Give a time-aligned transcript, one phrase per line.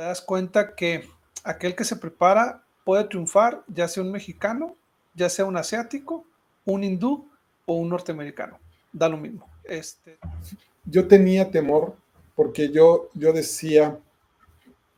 [0.00, 1.04] te das cuenta que
[1.44, 4.74] aquel que se prepara puede triunfar, ya sea un mexicano,
[5.14, 6.24] ya sea un asiático,
[6.64, 7.28] un hindú
[7.66, 8.58] o un norteamericano.
[8.94, 9.46] Da lo mismo.
[9.62, 10.16] Este...
[10.86, 11.96] Yo tenía temor
[12.34, 13.98] porque yo, yo decía,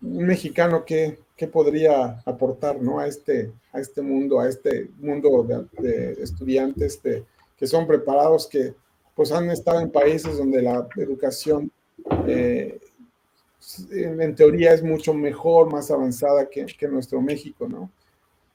[0.01, 1.19] un mexicano que,
[1.53, 3.01] podría aportar ¿no?
[3.01, 5.45] a, este, a este mundo, a este mundo
[5.81, 8.73] de, estudiantes que son preparados, que
[9.17, 11.73] pues han estado en países donde la educación
[12.29, 12.79] eh,
[13.91, 17.91] en, teoría es mucho mejor, más avanzada que, que nuestro México, ¿no?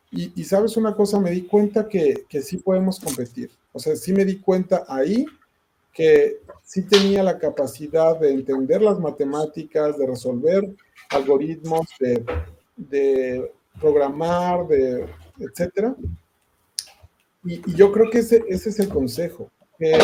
[0.09, 3.51] Y, sabes una cosa, me di cuenta que, que sí podemos competir.
[3.73, 5.25] O sea, sí me di cuenta ahí
[5.93, 10.63] que sí tenía la capacidad de entender las matemáticas, de resolver
[11.09, 12.23] algoritmos, de,
[12.77, 13.51] de
[13.81, 15.07] programar, de
[15.39, 15.95] etcétera.
[17.43, 19.97] Y, yo creo que ese, ese es el consejo, que,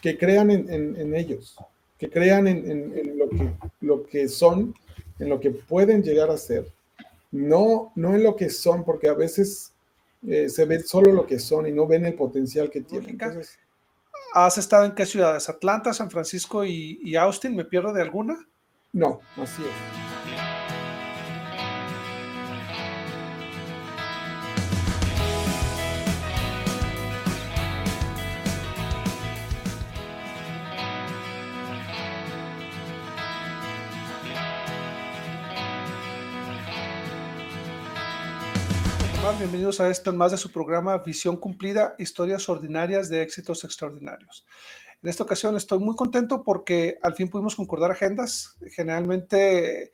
[0.00, 1.56] que crean en, en, en, ellos,
[1.98, 4.74] que crean en, en, lo, que, lo que son,
[5.18, 6.66] en lo que pueden llegar a ser
[7.36, 9.72] no, no en lo que son, porque a veces
[10.26, 13.18] eh, se ve solo lo que son y no ven el potencial que tienen.
[14.32, 15.48] ¿Has estado en qué ciudades?
[15.48, 17.54] ¿Atlanta, San Francisco y, y Austin?
[17.54, 18.36] ¿Me pierdo de alguna?
[18.92, 20.05] No, así es.
[39.38, 44.46] Bienvenidos a esto más de su programa Visión Cumplida, historias ordinarias de éxitos extraordinarios.
[45.02, 48.56] En esta ocasión estoy muy contento porque al fin pudimos concordar agendas.
[48.70, 49.92] Generalmente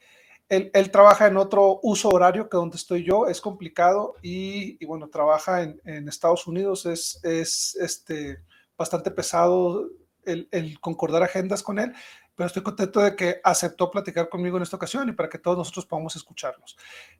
[0.48, 5.62] él, trabaja en otro uso horario que donde estoy yo, es complicado y, bueno, trabaja
[5.62, 8.38] en, Estados Unidos, es, es este,
[8.76, 9.88] bastante pesado
[10.24, 11.92] el concordar agendas con él,
[12.34, 15.58] pero estoy contento de que aceptó platicar conmigo en esta ocasión y para que todos
[15.58, 16.76] nosotros podamos escucharlos,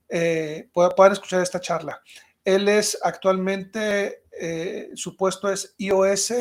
[0.09, 2.01] eh, puedan escuchar esta charla.
[2.45, 6.33] Él es actualmente, eh, su puesto es iOS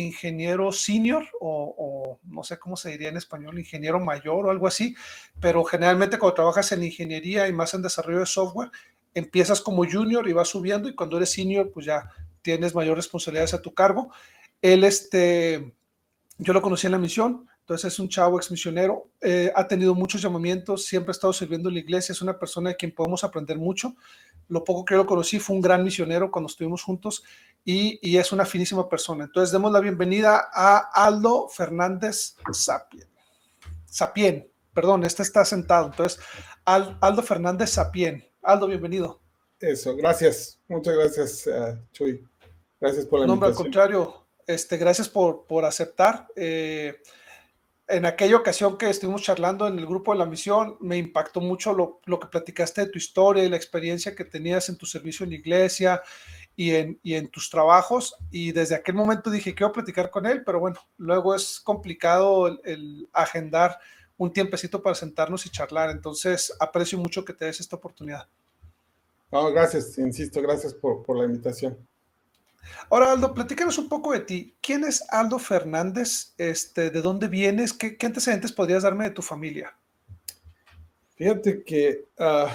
[0.00, 4.94] ingeniero senior o, no sé cómo se diría en español, ingeniero mayor o algo así,
[5.40, 8.70] pero generalmente cuando trabajas en ingeniería y más en desarrollo de software,
[9.14, 12.10] empiezas como junior y vas subiendo y cuando eres senior, pues ya
[12.42, 14.12] tienes mayor responsabilidades a tu cargo.
[14.60, 15.74] Él, este,
[16.38, 19.92] yo lo conocí en la misión, entonces es un chavo ex misionero, eh, ha tenido
[19.92, 23.24] muchos llamamientos, siempre ha estado sirviendo en la iglesia, es una persona de quien podemos
[23.24, 23.96] aprender mucho.
[24.46, 27.24] Lo poco que yo lo conocí fue un gran misionero cuando estuvimos juntos
[27.64, 29.24] y, es una finísima persona.
[29.24, 33.08] Entonces demos la bienvenida a Aldo Fernández Sapien.
[33.84, 35.86] Sapien, perdón, este está sentado.
[35.86, 36.20] Entonces,
[36.64, 38.24] Aldo Fernández Sapien.
[38.42, 39.20] Aldo, bienvenido.
[39.58, 40.60] Eso, gracias.
[40.68, 42.24] Muchas gracias, uh, Chuy.
[42.80, 43.40] Gracias por la invitación.
[43.40, 46.28] No, al contrario, este, gracias por, por aceptar.
[46.36, 46.94] Eh,
[47.88, 51.72] en aquella ocasión que estuvimos charlando en el grupo de la misión, me impactó mucho
[51.72, 55.30] lo, que platicaste de tu historia y la experiencia que tenías en tu servicio en
[55.30, 56.02] la iglesia
[56.56, 58.16] y en, tus trabajos.
[58.30, 63.08] Y desde aquel momento dije, quiero platicar con él, pero bueno, luego es complicado el,
[63.12, 63.78] agendar
[64.16, 65.90] un tiempecito para sentarnos y charlar.
[65.90, 68.26] Entonces, aprecio mucho que te des esta oportunidad.
[69.30, 71.76] gracias, insisto, gracias por la invitación.
[72.90, 74.54] Ahora, Aldo, platícanos un poco de ti.
[74.60, 76.34] ¿Quién es Aldo Fernández?
[76.38, 77.72] Este, ¿De dónde vienes?
[77.72, 79.76] ¿Qué, antecedentes podrías darme de tu familia?
[81.16, 82.54] Fíjate que ah,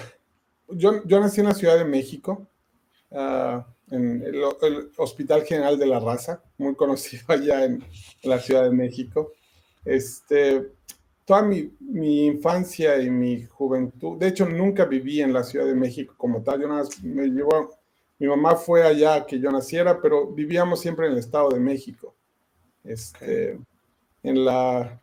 [0.68, 2.46] yo, yo, nací en la Ciudad de México,
[3.10, 4.42] ah, en el,
[4.96, 7.84] Hospital General de la Raza, muy conocido allá en,
[8.22, 9.32] la Ciudad de México.
[9.84, 10.72] Este,
[11.24, 15.74] toda mi, mi, infancia y mi juventud, de hecho nunca viví en la Ciudad de
[15.74, 17.81] México como tal, yo nada más me llevo
[18.22, 22.14] mi mamá fue allá que yo naciera, pero vivíamos siempre en el Estado de México,
[22.84, 23.58] este,
[24.22, 25.02] en la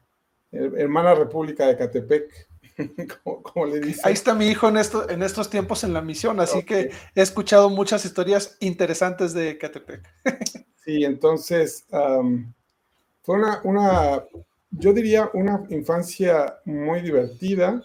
[0.54, 2.48] hermana República de Catepec,
[3.44, 4.00] como, le dice.
[4.06, 7.22] Ahí está mi hijo en, esto, en estos tiempos en la misión, así que he
[7.22, 10.02] escuchado muchas historias interesantes de Catepec.
[10.86, 14.24] sí, entonces fue una, una,
[14.72, 17.84] yo diría, una infancia muy divertida,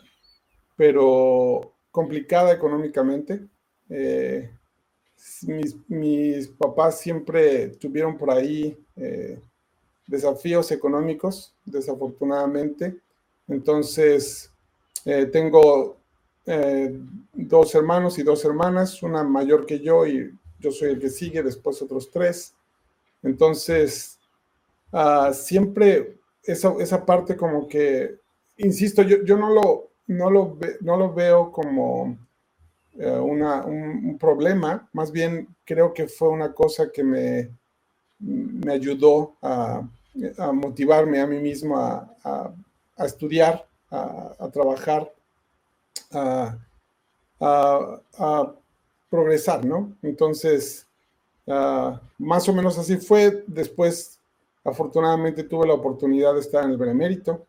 [0.77, 3.49] pero complicada económicamente.
[3.91, 4.49] Eh,
[5.89, 9.41] mis, papás siempre tuvieron por ahí eh,
[10.07, 12.99] desafíos económicos, desafortunadamente.
[13.49, 14.51] Entonces,
[15.05, 15.97] eh, tengo
[16.47, 16.99] eh,
[17.33, 21.43] dos hermanos y dos hermanas, una mayor que yo y yo soy el que sigue,
[21.43, 22.55] después otros tres.
[23.23, 24.19] Entonces,
[24.93, 28.19] ah, siempre esa, esa, parte como que,
[28.59, 32.19] insisto, yo, yo no, lo, no, lo no lo veo como
[32.99, 37.51] eh, un, problema, más bien creo que fue una cosa que me,
[38.19, 39.83] me ayudó a,
[40.53, 42.55] motivarme a mí mismo a,
[42.99, 45.13] estudiar, a, trabajar
[46.13, 46.57] a,
[49.11, 49.93] progresar, ¿no?
[50.03, 50.87] Entonces,
[51.47, 53.45] ah, más o menos así fue.
[53.47, 54.19] Después,
[54.65, 57.45] afortunadamente, tuve la oportunidad de estar en el Benemérito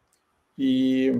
[0.58, 1.12] y,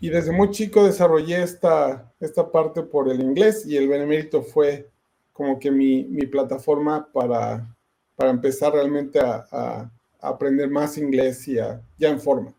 [0.00, 4.90] y desde muy chico desarrollé esta, esta parte por el inglés y el Benemérito fue
[5.32, 7.74] como que mi, mi plataforma para,
[8.16, 9.90] para empezar realmente a,
[10.20, 12.54] aprender más inglés y ya en forma.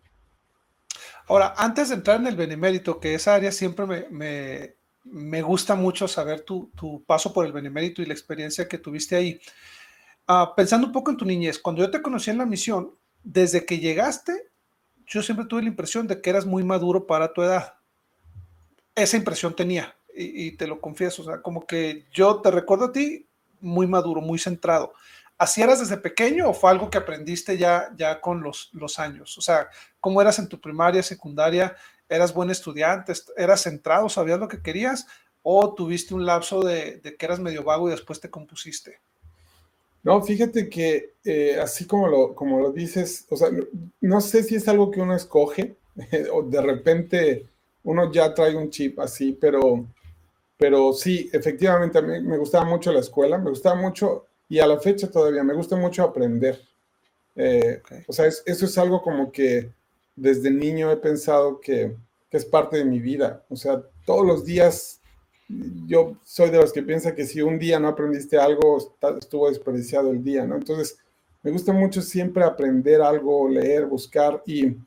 [1.28, 6.08] Ahora, antes de entrar en el Benemérito, que esa área siempre me, me, gusta mucho
[6.08, 9.40] saber tu, tu, paso por el Benemérito y la experiencia que tuviste ahí.
[10.28, 12.92] Ah, pensando un poco en tu niñez, cuando yo te conocí en la misión,
[13.24, 14.52] desde que llegaste,
[15.08, 17.76] yo siempre tuve la impresión de que eras muy maduro para tu edad.
[18.96, 22.92] Esa impresión tenía, y, te lo confieso, o sea, como que yo te recuerdo a
[22.92, 23.28] ti
[23.60, 24.94] muy maduro, muy centrado.
[25.38, 29.38] ¿Así eras desde pequeño o fue algo que aprendiste ya, ya con los, los años?
[29.38, 29.68] O sea,
[30.00, 31.76] ¿cómo eras en tu primaria, secundaria?
[32.08, 33.14] ¿Eras buen estudiante?
[33.36, 34.08] ¿Eras centrado?
[34.10, 35.08] ¿Sabías lo que querías?
[35.42, 39.02] ¿O tuviste un lapso de, que eras medio vago y después te compusiste?
[40.04, 43.50] No, fíjate que eh, así como lo, como lo dices, o sea,
[44.02, 45.78] no, sé si es algo que uno escoge
[46.34, 47.48] o de repente
[47.84, 49.88] uno ya trae un chip así, pero,
[50.58, 54.68] pero sí, efectivamente a mí me gustaba mucho la escuela, me gustaba mucho y a
[54.68, 56.62] la fecha todavía me gusta mucho aprender.
[57.36, 59.72] Eh, o sea, eso es algo como que
[60.16, 61.96] desde niño he pensado que,
[62.32, 63.46] es parte de mi vida.
[63.48, 65.00] O sea, todos los días
[65.48, 68.78] yo soy de los que piensa que si un día no aprendiste algo,
[69.20, 70.56] estuvo desperdiciado el día, ¿no?
[70.56, 70.98] Entonces,
[71.42, 74.78] me gusta mucho siempre aprender algo, leer, buscar y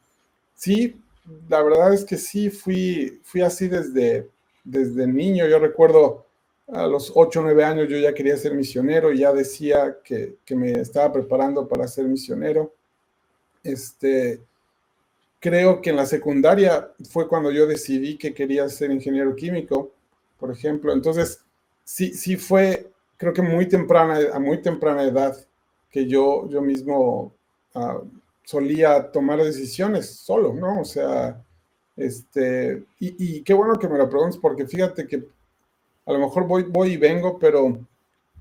[0.55, 1.01] sí,
[1.49, 4.29] la verdad es que sí, fui, fui así desde,
[4.65, 5.47] desde niño.
[5.47, 6.27] Yo recuerdo
[6.69, 10.37] a los 8 o 9 años yo ya quería ser misionero y ya decía que,
[10.51, 12.73] me estaba preparando para ser misionero.
[13.63, 14.41] Este,
[15.41, 19.93] creo que en la secundaria fue cuando yo decidí que quería ser ingeniero químico,
[20.39, 20.93] por ejemplo.
[20.93, 21.45] Entonces,
[21.85, 25.37] sí, sí fue, creo que muy temprana, a muy temprana edad,
[25.91, 27.33] que yo, yo mismo
[27.75, 28.01] ah,
[28.45, 30.81] solía tomar decisiones solo, ¿no?
[30.81, 31.43] O sea,
[31.97, 35.27] este, y, y, qué bueno que me lo preguntes, porque fíjate que
[36.07, 37.79] a lo mejor voy, voy y vengo, pero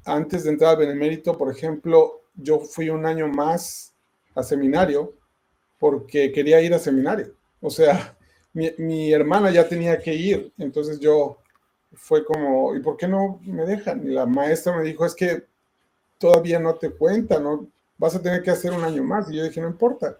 [0.05, 3.93] antes de entrar al Benemérito, por ejemplo, yo fui un año más
[4.35, 5.13] a seminario
[5.79, 7.33] porque quería ir a seminario.
[7.61, 8.17] O sea,
[8.53, 11.39] mi, hermana ya tenía que ir, entonces yo
[11.95, 14.03] fue como, ¿y por qué no me dejan?
[14.07, 15.43] Y la maestra me dijo, es que
[16.17, 17.67] todavía no te cuenta, ¿no?
[17.97, 19.29] Vas a tener que hacer un año más.
[19.29, 20.17] Y yo dije, no importa,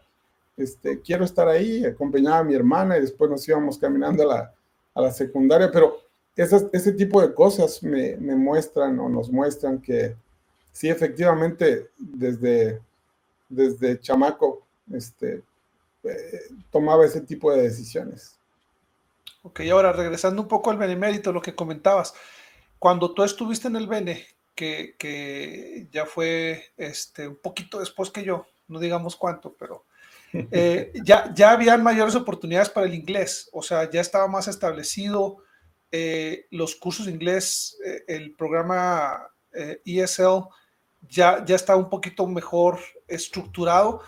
[0.58, 4.54] este, quiero estar ahí, acompañaba a mi hermana y después nos íbamos caminando a la,
[4.94, 6.00] a la secundaria, pero
[6.36, 10.16] ese tipo de cosas me, muestran o nos muestran que
[10.72, 12.82] sí, efectivamente, desde,
[13.48, 15.44] desde chamaco, este,
[16.04, 16.42] eh,
[16.72, 18.35] tomaba ese tipo de decisiones.
[19.46, 22.16] Ok, ahora regresando un poco al benemérito, lo que comentabas,
[22.80, 24.26] cuando tú estuviste en el Bene,
[24.56, 29.86] que, ya fue este, un poquito después que yo, no digamos cuánto, pero
[30.34, 35.38] eh, ya, ya habían mayores oportunidades para el inglés, o sea, ya estaba más establecido,
[35.92, 39.30] eh, los cursos de inglés, eh, el programa
[39.86, 40.42] ESL e
[41.08, 44.02] ya, ya está un poquito mejor estructurado.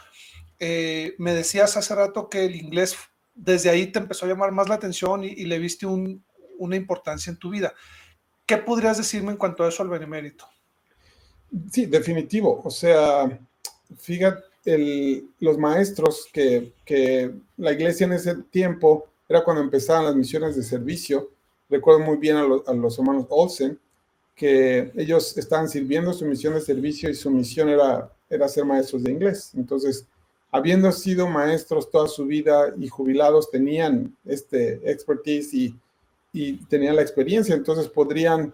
[0.60, 2.98] me decías hace rato que el inglés
[3.38, 7.38] desde ahí te empezó a llamar más la atención y, le viste una importancia en
[7.38, 7.74] tu vida.
[8.46, 10.46] ¿Qué podrías decirme en cuanto a eso al benemérito?
[11.72, 12.62] Sí, definitivo.
[12.64, 13.40] O sea,
[13.98, 20.56] fíjate, los maestros que, que, la iglesia en ese tiempo era cuando empezaban las misiones
[20.56, 21.30] de servicio,
[21.70, 23.80] recuerdo muy bien a, los hermanos Olsen,
[24.36, 29.04] que ellos estaban sirviendo su misión de servicio y su misión era, era ser maestros
[29.04, 29.52] de inglés.
[29.56, 30.06] Entonces,
[30.52, 35.76] habiendo sido maestros toda su vida y jubilados, tenían este expertise y,
[36.70, 38.54] tenían la experiencia, entonces podrían,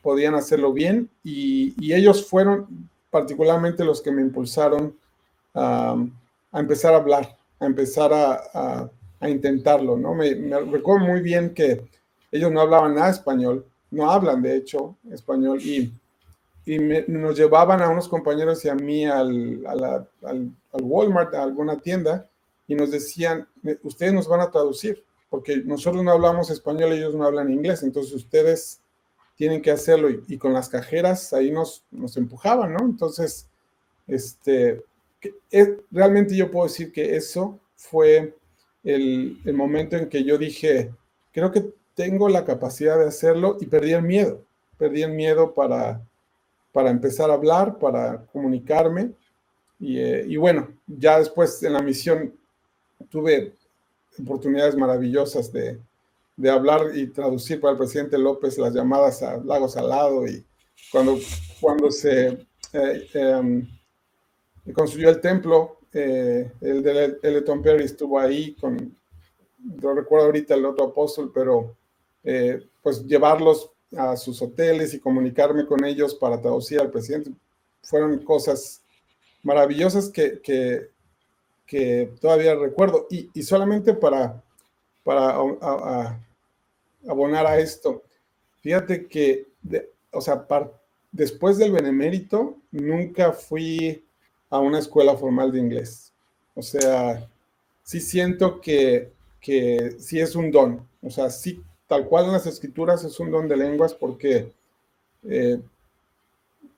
[0.00, 4.96] podrían hacerlo bien y, ellos fueron particularmente los que me impulsaron
[5.54, 5.96] a,
[6.52, 8.88] empezar a hablar, a empezar a,
[9.20, 10.14] a, intentarlo, ¿no?
[10.14, 11.84] Me, me, recuerdo muy bien que
[12.30, 15.92] ellos no hablaban nada español, no hablan de hecho español y,
[16.64, 22.28] y nos llevaban a unos compañeros y a mí al, al, Walmart, a alguna tienda,
[22.66, 23.48] y nos decían,
[23.82, 28.14] ustedes nos van a traducir, porque nosotros no hablamos español, ellos no hablan inglés, entonces
[28.14, 28.80] ustedes
[29.36, 32.84] tienen que hacerlo y, con las cajeras ahí nos, nos empujaban, ¿no?
[32.84, 33.48] Entonces,
[34.06, 34.84] este,
[35.90, 38.36] realmente yo puedo decir que eso fue
[38.84, 40.92] el, el momento en que yo dije,
[41.32, 44.44] creo que tengo la capacidad de hacerlo y perdí el miedo.
[44.78, 46.02] Perdí el miedo para,
[46.72, 49.12] para empezar a hablar, para comunicarme.
[49.78, 52.34] Y, eh, y, bueno, ya después en la misión
[53.08, 53.54] tuve
[54.20, 55.80] oportunidades maravillosas de,
[56.50, 60.42] hablar y traducir para el presidente López las llamadas a Lago Salado y
[60.90, 61.18] cuando,
[61.60, 63.68] cuando se eh, em,
[64.72, 68.96] construyó el templo, eh, el de Eleton Perry estuvo ahí con,
[69.58, 71.76] no recuerdo ahorita el otro apóstol, pero
[72.82, 77.32] pues llevarlos a sus hoteles y comunicarme con ellos para traducir al presidente,
[77.82, 78.82] fueron cosas
[79.42, 80.90] maravillosas que, que,
[81.66, 83.06] que todavía recuerdo.
[83.10, 84.42] Y, y solamente para,
[85.02, 85.36] para
[87.08, 88.02] abonar a esto,
[88.60, 89.46] fíjate que,
[90.12, 90.46] o sea,
[91.10, 94.04] después del benemérito, nunca fui
[94.50, 96.12] a una escuela formal de inglés.
[96.54, 97.28] O sea,
[97.82, 100.86] sí siento que, que sí es un don.
[101.02, 104.52] O sea, sí, tal cual en las escrituras es un don de lenguas porque,
[105.24, 105.60] eh,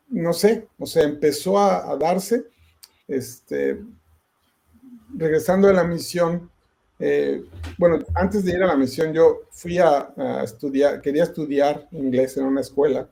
[0.09, 2.47] no sé, o sea, empezó a, darse,
[3.07, 3.79] este,
[5.15, 6.51] regresando de la misión,
[6.99, 7.45] eh,
[7.77, 12.47] bueno, antes de ir a la misión yo fui a, estudiar, quería estudiar inglés en
[12.47, 13.07] una escuela,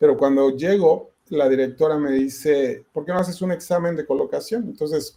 [0.00, 4.64] pero cuando llego, la directora me dice, ¿por qué no haces un examen de colocación?
[4.64, 5.16] Entonces,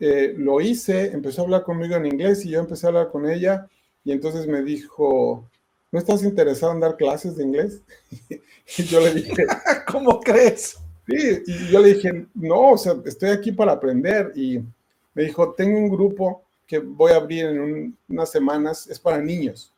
[0.00, 3.30] eh, lo hice, empezó a hablar conmigo en inglés y yo empecé a hablar con
[3.30, 3.68] ella
[4.04, 5.48] y entonces me dijo,
[5.90, 7.80] ¿no estás interesado en dar clases de inglés?
[8.78, 9.46] y yo le dije,
[9.90, 10.78] ¿cómo crees?
[11.06, 14.60] Sí, y yo le dije, no, o sea, estoy aquí para aprender y
[15.14, 19.72] me dijo, tengo un grupo que voy a abrir en unas semanas, es para niños.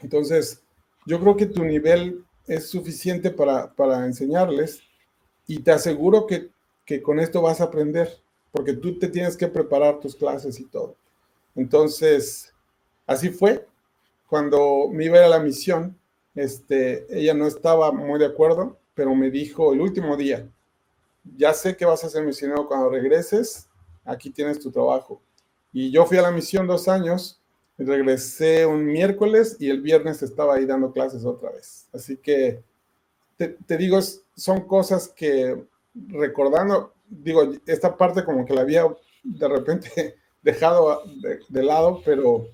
[0.00, 0.62] Entonces,
[1.06, 4.80] yo creo que tu nivel es suficiente para, para enseñarles
[5.46, 6.48] y te aseguro que,
[6.84, 8.18] que con esto vas a aprender
[8.50, 10.96] porque tú te tienes que preparar tus clases y todo.
[11.54, 12.52] Entonces,
[13.08, 13.66] así fue.
[14.28, 15.98] Cuando me iba a ir a la misión,
[16.36, 20.48] este, ella no estaba muy de acuerdo, pero me dijo el último día,
[21.36, 23.68] ya sé que vas a ser misionero cuando regreses,
[24.04, 25.20] aquí tienes tu trabajo.
[25.72, 27.42] Y yo fui a la misión dos años,
[27.76, 31.88] regresé un miércoles y el viernes estaba ahí dando clases otra vez.
[31.92, 32.62] Así que
[33.36, 33.98] te, te digo,
[34.36, 38.84] son cosas que recordando, digo, esta parte como que la había
[39.22, 41.02] de repente dejado
[41.48, 42.48] de, lado, pero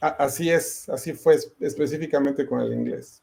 [0.00, 3.22] así es, así fue específicamente con el inglés.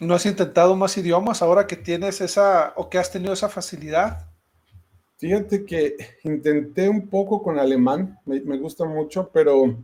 [0.00, 4.26] ¿No has intentado más idiomas ahora que tienes esa o que has tenido esa facilidad?
[5.16, 9.76] Fíjate que intenté un poco con alemán, me, gusta mucho, pero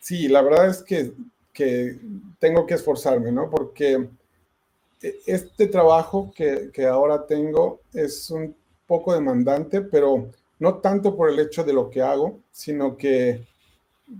[0.00, 1.12] sí, la verdad es que,
[1.52, 1.98] que,
[2.38, 3.50] tengo que esforzarme, ¿no?
[3.50, 4.08] Porque
[5.02, 8.56] e, este trabajo que, que ahora tengo es un
[8.86, 13.46] poco demandante, pero no tanto por el hecho de lo que hago, sino que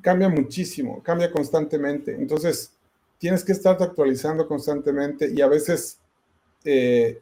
[0.02, 2.14] cambia muchísimo, cambia constantemente.
[2.14, 2.72] Entonces,
[3.18, 5.98] tienes que estarte actualizando constantemente y a veces
[6.64, 7.20] eh,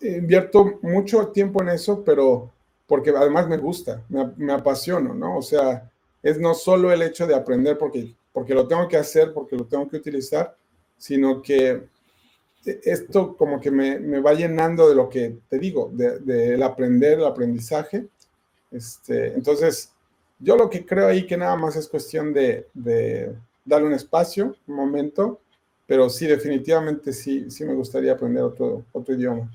[0.00, 2.52] invierto mucho tiempo en eso, pero
[2.86, 5.38] porque además me gusta, me, me, apasiono, ¿no?
[5.38, 5.90] O sea,
[6.22, 9.66] es no solo el hecho de aprender porque, porque lo tengo que hacer, porque lo
[9.66, 10.56] tengo que utilizar,
[10.96, 11.88] sino que
[12.64, 17.24] esto como que me, va llenando de lo que te digo, del de, aprender, el
[17.24, 18.06] aprendizaje.
[18.70, 19.92] Este, entonces,
[20.40, 22.66] yo lo que creo ahí que nada más es cuestión de,
[23.64, 25.40] darle un espacio, un momento,
[25.86, 29.50] pero sí, definitivamente sí, sí me gustaría aprender otro, otro idioma.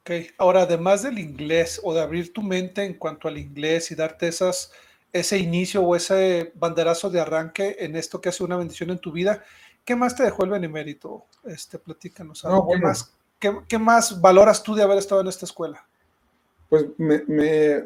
[0.00, 3.94] Ok, ahora además del inglés o de abrir tu mente en cuanto al inglés y
[3.94, 4.72] darte esas,
[5.12, 9.12] ese inicio o ese banderazo de arranque en esto que hace una bendición en tu
[9.12, 9.44] vida,
[9.84, 11.26] ¿Qué más te dejó el benemérito?
[11.44, 12.42] Este, platícanos.
[12.42, 13.12] ¿qué, más,
[13.68, 15.84] qué, más valoras tú de haber estado en esta escuela?
[16.72, 17.18] Pues me,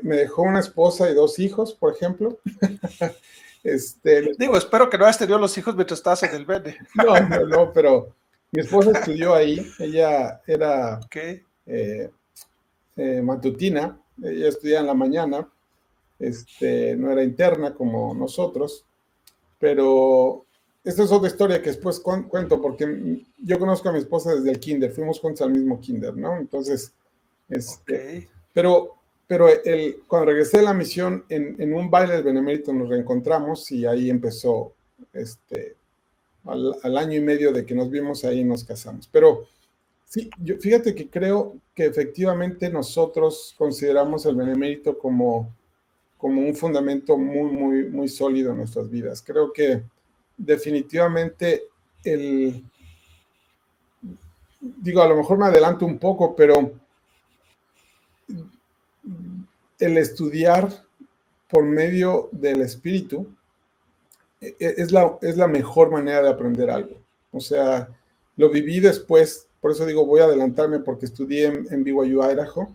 [0.01, 2.39] dejó una esposa y dos hijos, por ejemplo.
[3.65, 6.79] este, Digo, espero que no hayas tenido los hijos mientras estabas en el Bene.
[6.95, 8.15] no, no, no, pero
[8.53, 9.69] mi esposa estudió ahí.
[9.81, 11.01] Ella era
[11.67, 12.11] eh,
[12.95, 14.01] eh, matutina.
[14.23, 15.49] Ella estudiaba en la mañana.
[16.21, 18.87] Este, no era interna como nosotros,
[19.59, 20.47] pero
[20.85, 24.61] esta es otra historia que después cuento, porque yo conozco a mi esposa desde el
[24.61, 26.37] kinder, fuimos juntos al mismo kinder, ¿no?
[26.37, 26.95] Entonces,
[27.49, 28.95] este, pero,
[29.27, 29.49] pero
[30.09, 34.73] cuando regresé de la misión, en, un baile del Benemérito nos reencontramos y ahí empezó,
[35.13, 35.77] este,
[36.47, 39.11] al, año y medio de que nos vimos ahí nos casamos.
[39.13, 39.45] Pero
[40.07, 45.55] sí, fíjate que creo que efectivamente nosotros consideramos el Benemérito como,
[46.17, 49.23] como un fundamento muy, muy, muy sólido en nuestras vidas.
[49.23, 49.83] Creo que
[50.35, 51.65] definitivamente
[52.03, 52.65] el,
[54.63, 56.86] digo, a lo mejor me adelanto un poco, pero
[59.79, 60.69] el estudiar
[61.49, 63.27] por medio del espíritu
[64.41, 66.97] e, e, es la, es la mejor manera de aprender algo.
[67.33, 67.89] O sea,
[68.37, 72.75] lo viví después, por eso digo, voy a adelantarme porque estudié en, en BYU, Idaho,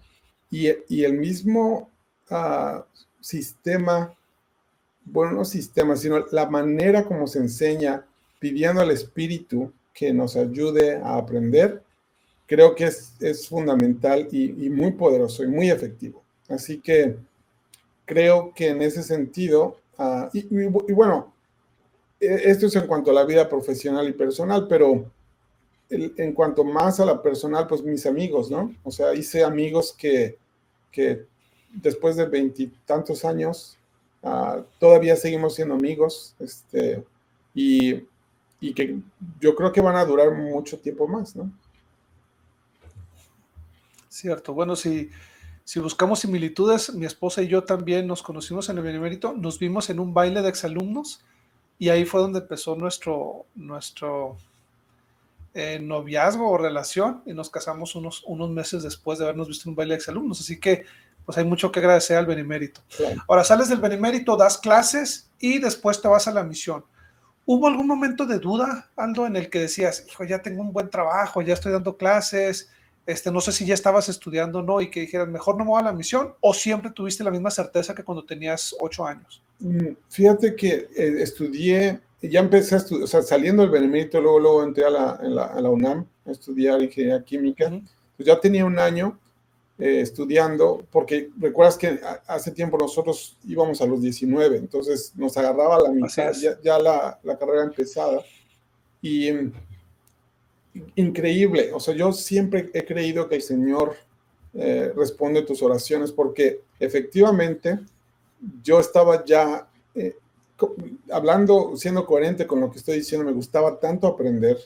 [0.49, 1.89] y, y el mismo
[2.29, 2.85] ah,
[3.19, 4.15] sistema
[5.05, 8.05] buenos sistemas, sino la manera como se enseña,
[8.39, 11.83] pidiendo al espíritu que nos ayude a aprender,
[12.47, 16.20] creo que es, es fundamental y, muy poderoso y muy efectivo.
[16.51, 17.17] Así que
[18.05, 20.43] creo que en ese sentido, ah, y,
[20.93, 21.33] bueno,
[22.19, 25.09] e, esto es en cuanto a la vida profesional y personal, pero
[25.89, 28.73] en cuanto más a la personal, pues mis amigos, ¿no?
[28.83, 30.37] O sea, hice amigos que,
[30.89, 31.25] que
[31.73, 33.77] después de veintitantos años
[34.23, 37.03] ah, todavía seguimos siendo amigos, este,
[37.53, 38.07] y,
[38.61, 38.99] y que
[39.39, 41.51] yo creo que van a durar mucho tiempo más, ¿no?
[44.07, 44.53] Cierto.
[44.53, 45.09] Bueno, si,
[45.71, 49.89] si buscamos similitudes, mi esposa y yo también nos conocimos en el Benemérito, nos vimos
[49.89, 51.23] en un baile de exalumnos
[51.79, 54.35] y ahí fue donde empezó nuestro, nuestro
[55.53, 59.69] eh, noviazgo o relación y nos casamos unos, unos meses después de habernos visto en
[59.69, 60.41] un baile de exalumnos.
[60.41, 60.83] Así que
[61.25, 62.81] pues hay mucho que agradecer al Benemérito.
[63.29, 66.83] Ahora sales del Benemérito, das clases y después te vas a la misión.
[67.45, 70.89] ¿Hubo algún momento de duda, Aldo, en el que decías, hijo, ya tengo un buen
[70.89, 72.69] trabajo, ya estoy dando clases,
[73.05, 75.71] este, no sé si ya estabas estudiando o no y que dijeras, mejor no me
[75.71, 79.41] voy a la misión, o siempre tuviste la misma certeza que cuando tenías ocho años?
[79.59, 84.39] Mm, fíjate que eh, estudié, ya empecé a estudiar, o sea, saliendo del Benemérito, luego,
[84.39, 87.69] luego entré a la, UNAM a estudiar ingeniería química.
[87.69, 89.19] pues ya tenía un año
[89.79, 95.79] eh, estudiando, porque recuerdas que hace tiempo nosotros íbamos a los 19, entonces nos agarraba
[95.81, 96.31] la mitad,
[96.63, 98.21] ya, la, la, carrera empezada.
[99.01, 99.31] Y
[100.95, 103.95] increíble, o sea, yo siempre he creído que el Señor
[104.53, 107.79] eh, responde tus oraciones, porque efectivamente
[108.63, 110.15] yo estaba ya eh,
[111.11, 114.57] hablando, siendo coherente con lo que estoy diciendo, me gustaba tanto aprender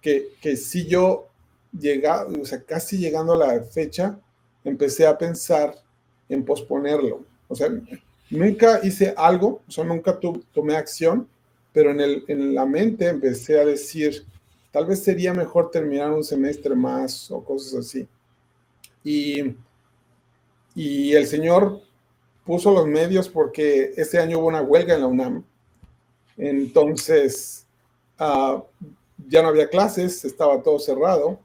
[0.00, 1.28] que, que si yo
[1.78, 4.18] llegaba, o sea, casi llegando a la fecha,
[4.64, 5.74] empecé a pensar
[6.28, 7.24] en posponerlo.
[7.48, 7.68] O sea,
[8.30, 10.18] nunca hice algo, o sea, nunca
[10.52, 11.28] tomé acción,
[11.72, 14.24] pero en, el, en la mente empecé a decir,
[14.76, 18.06] tal vez sería mejor terminar un semestre más o cosas así.
[19.02, 19.54] Y,
[20.74, 21.80] y el Señor
[22.44, 25.44] puso los medios porque ese año hubo una huelga en la UNAM.
[26.36, 27.64] Entonces,
[28.18, 28.62] ah,
[29.26, 31.40] ya no había clases, estaba todo cerrado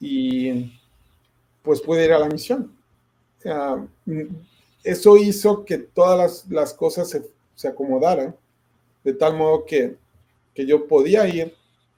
[0.00, 0.72] y
[1.60, 2.74] pues pude ir a la misión.
[4.82, 7.20] eso hizo que todas las, cosas
[7.54, 8.34] se, acomodaran,
[9.04, 9.94] de tal modo que,
[10.54, 11.54] yo podía ir.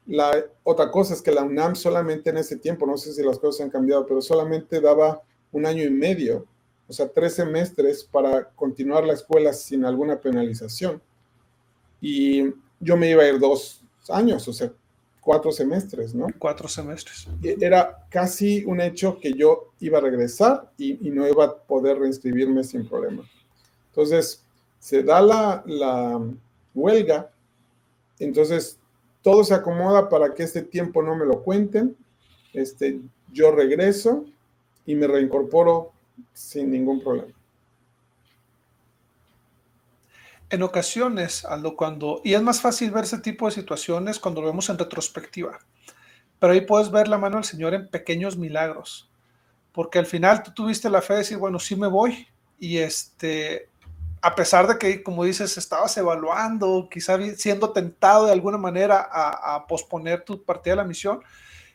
[0.06, 3.38] La otra cosa es que la UNAM solamente en ese tiempo, no sé si las
[3.38, 6.46] cosas han cambiado, pero solamente daba un año y medio,
[6.86, 11.00] o sea, tres semestres para continuar la escuela sin alguna penalización.
[12.00, 14.70] Y yo me iba a ir dos años, o sea,
[15.24, 16.26] cuatro semestres, ¿no?
[16.38, 17.26] Cuatro semestres.
[17.42, 22.62] Era casi un hecho que yo iba a regresar y, no iba a poder reinscribirme
[22.62, 23.24] sin problema.
[23.88, 24.44] Entonces,
[24.78, 26.20] se da la,
[26.74, 27.30] huelga,
[28.18, 28.78] entonces
[29.24, 31.96] todo se acomoda para que este tiempo no me lo cuenten.
[32.52, 33.00] Este,
[33.32, 34.24] yo regreso
[34.86, 35.90] y me reincorporo
[36.32, 37.34] sin ningún problema.
[40.54, 44.46] en ocasiones, Aldo, cuando, y es más fácil ver ese tipo de situaciones cuando lo
[44.46, 45.58] vemos en retrospectiva,
[46.38, 49.10] pero ahí puedes ver la mano del Señor en pequeños milagros,
[49.72, 53.68] porque al final tú tuviste la fe de decir, bueno, sí me voy, y este,
[54.24, 59.66] a pesar de que, como dices, estabas evaluando, quizá siendo tentado de alguna manera a,
[59.66, 61.20] posponer tu partida de la misión,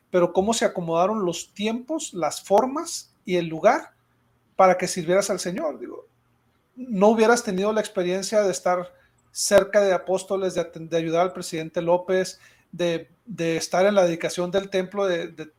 [0.09, 3.91] pero cómo se acomodaron los tiempos, las formas y el lugar
[4.55, 5.77] para que sirvieras al Señor.
[5.77, 6.07] Digo,
[6.75, 8.95] no hubieras tenido la experiencia de estar
[9.31, 12.39] cerca de apóstoles, de, ayudar al presidente López,
[12.71, 15.51] de, estar en la dedicación del templo de,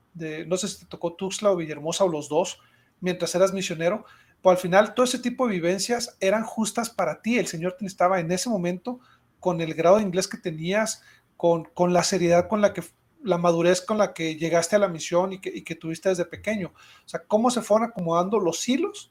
[0.49, 2.59] no sé si te tocó Tuxtla o Villahermosa o los dos,
[2.99, 4.07] mientras eras misionero,
[4.43, 7.39] pues al final todo ese tipo de vivencias eran justas para ti.
[7.39, 9.01] El Señor te estaba en ese momento
[9.39, 11.03] con el grado de inglés que tenías,
[11.37, 12.83] con, con la seriedad con la que
[13.23, 16.73] la madurez con la que llegaste a la misión y que, tuviste desde pequeño.
[17.05, 19.11] O sea, cómo se fueron acomodando los hilos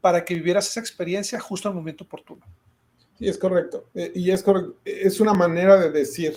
[0.00, 2.44] para que vivieras esa experiencia justo al momento oportuno.
[3.18, 3.86] Sí, es correcto.
[3.94, 4.44] Eh, y es.
[4.84, 6.36] Es una manera de decir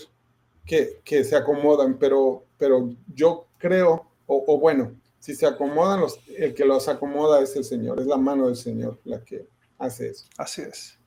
[0.66, 6.54] que, que se acomodan, pero, pero yo creo, o, bueno, si se acomodan, los, el
[6.54, 10.26] que los acomoda es el Señor, es la mano del Señor la que hace eso.
[10.38, 10.98] Así es.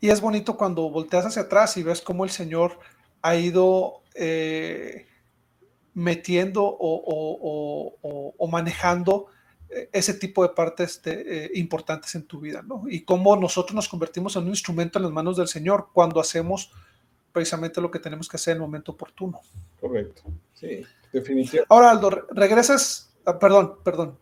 [0.00, 2.78] Y es bonito cuando volteas hacia atrás y ves cómo el Señor
[3.22, 5.06] ha ido eh,
[5.94, 9.26] metiendo o, o, o manejando
[9.92, 12.84] ese tipo de partes eh, importantes en tu vida, ¿no?
[12.88, 16.70] Y cómo nosotros nos convertimos en un instrumento en las manos del Señor cuando hacemos
[17.32, 19.40] precisamente lo que tenemos que hacer en el momento oportuno.
[19.80, 21.66] Correcto, sí, definitivamente.
[21.70, 24.18] Ahora, Aldo, regresas, ah, perdón, perdón.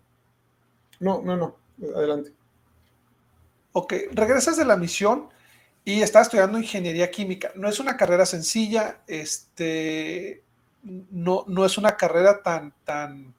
[0.99, 1.57] No, no, no,
[1.97, 2.33] adelante.
[3.73, 5.29] Ok, regresas de la misión
[5.85, 7.53] y estaba estudiando ingeniería química.
[7.55, 10.45] No es una carrera sencilla, este,
[10.83, 13.35] no, no es una carrera tan, tan,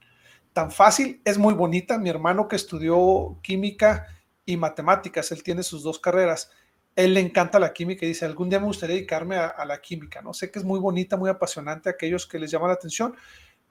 [0.54, 1.97] tan fácil, es muy bonita.
[1.97, 4.08] Mi hermano que estudió química
[4.45, 6.52] y matemáticas, él tiene sus dos carreras.
[6.95, 10.21] Él le encanta la química y dice, algún día me gustaría dedicarme a, la química,
[10.21, 10.34] ¿no?
[10.34, 13.15] Sé que es muy bonita, muy apasionante a aquellos que les llama la atención,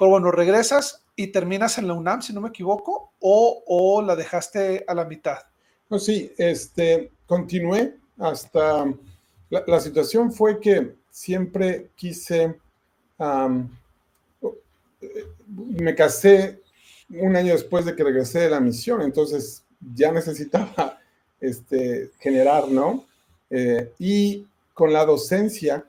[0.00, 4.16] pero bueno, regresas y terminas en la UNAM, si no me equivoco, o, o la
[4.16, 5.40] dejaste a la mitad.
[5.90, 8.86] No, sí, este, continué hasta,
[9.50, 12.56] la, situación fue que siempre quise,
[15.58, 16.60] me casé
[17.10, 20.98] un año después de que regresé de la misión, entonces ya necesitaba
[21.42, 23.04] este, generar, ¿no?
[23.50, 25.84] Eh, y con la docencia,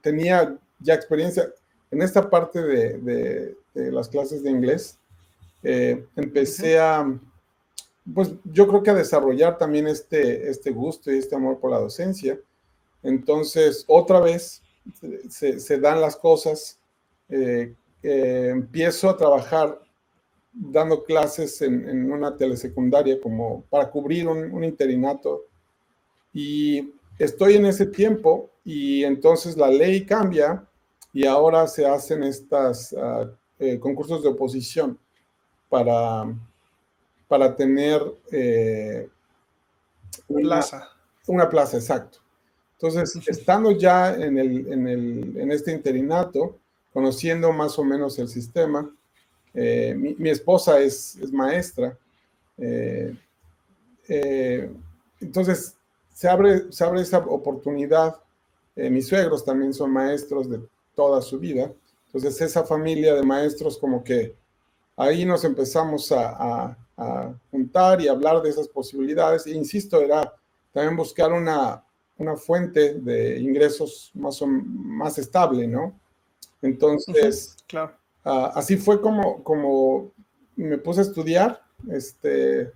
[0.00, 1.46] tenía ya experiencia
[1.94, 4.98] en esta parte de, las clases de inglés.
[5.62, 7.06] Eh, empecé a,
[8.12, 11.78] pues yo creo que a desarrollar también este, este gusto y este amor por la
[11.78, 12.38] docencia.
[13.02, 14.60] Entonces, otra vez
[15.30, 16.78] se, dan las cosas.
[17.28, 19.80] Eh, empiezo a trabajar
[20.52, 25.46] dando clases en, una telesecundaria como para cubrir un, interinato
[26.32, 30.64] y estoy en ese tiempo y entonces la ley cambia
[31.14, 34.98] y ahora se hacen estos ah, eh, concursos de oposición
[35.70, 36.26] para,
[37.26, 39.08] para tener eh,
[40.28, 40.88] una plaza.
[41.26, 42.18] Una plaza, exacto.
[42.78, 46.58] Entonces, estando ya en, el, en, el, en este interinato,
[46.92, 48.90] conociendo más o menos el sistema,
[49.54, 51.96] eh, mi, esposa es, maestra.
[52.58, 53.16] Eh,
[54.08, 54.70] eh,
[55.20, 55.76] entonces,
[56.12, 58.16] se abre, se abre esa oportunidad.
[58.76, 60.60] mis suegros también son maestros de
[60.94, 61.72] toda su vida.
[62.06, 64.36] Entonces, esa familia de maestros como que
[64.96, 66.78] ahí nos empezamos a,
[67.50, 69.46] juntar y hablar de esas posibilidades.
[69.46, 70.32] E insisto, era
[70.72, 71.84] también buscar una,
[72.18, 75.98] una fuente de ingresos más, más estable, ¿no?
[76.62, 77.96] Entonces, claro.
[78.22, 80.12] Así fue como, como
[80.56, 82.72] me puse a estudiar, este,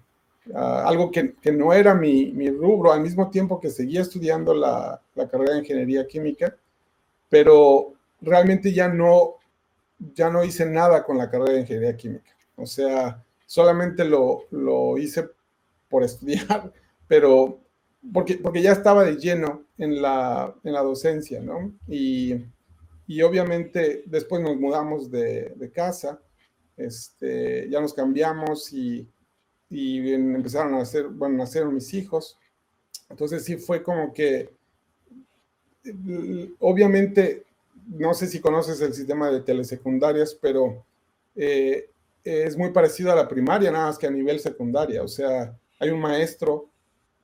[0.55, 5.01] algo que, no era mi, rubro, al mismo tiempo que seguía estudiando la,
[5.31, 6.57] carrera de ingeniería química,
[7.29, 9.37] pero realmente ya no,
[9.99, 12.33] ya no hice nada con la carrera de ingeniería química.
[12.57, 14.47] O sea, solamente lo,
[14.99, 15.29] hice
[15.89, 16.73] por estudiar,
[17.07, 17.61] pero
[18.13, 21.73] porque, porque ya estaba de lleno en la, en la docencia, ¿no?
[21.87, 22.45] Y
[23.09, 26.21] y obviamente después nos mudamos de, casa,
[26.77, 29.09] este, ya nos cambiamos y,
[29.71, 32.37] y, empezaron a hacer, bueno, nacieron mis hijos.
[33.09, 34.51] Entonces sí fue como que,
[36.59, 37.45] obviamente,
[37.89, 40.85] no sé si conoces el sistema de telesecundarias, pero
[41.35, 41.91] eh,
[42.23, 45.03] es muy parecido a la primaria, nada más que a nivel secundaria.
[45.03, 46.69] O sea, hay un maestro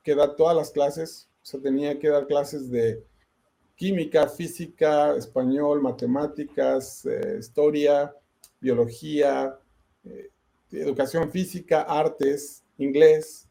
[0.02, 3.04] que da todas las clases, o sea, tenía que dar clases de
[3.76, 8.14] química, física, español, matemáticas, eh, historia,
[8.60, 9.58] biología,
[10.04, 10.30] eh,
[10.72, 13.48] educación física, artes, inglés.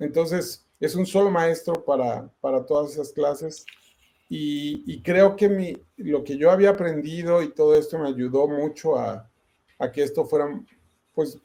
[0.00, 3.64] Entonces, es un solo maestro para, para todas esas clases.
[4.28, 8.98] Y, creo que mi, lo que yo había aprendido y todo esto me ayudó mucho
[8.98, 9.30] a,
[9.78, 10.48] a que esto fuera
[11.14, 11.38] pues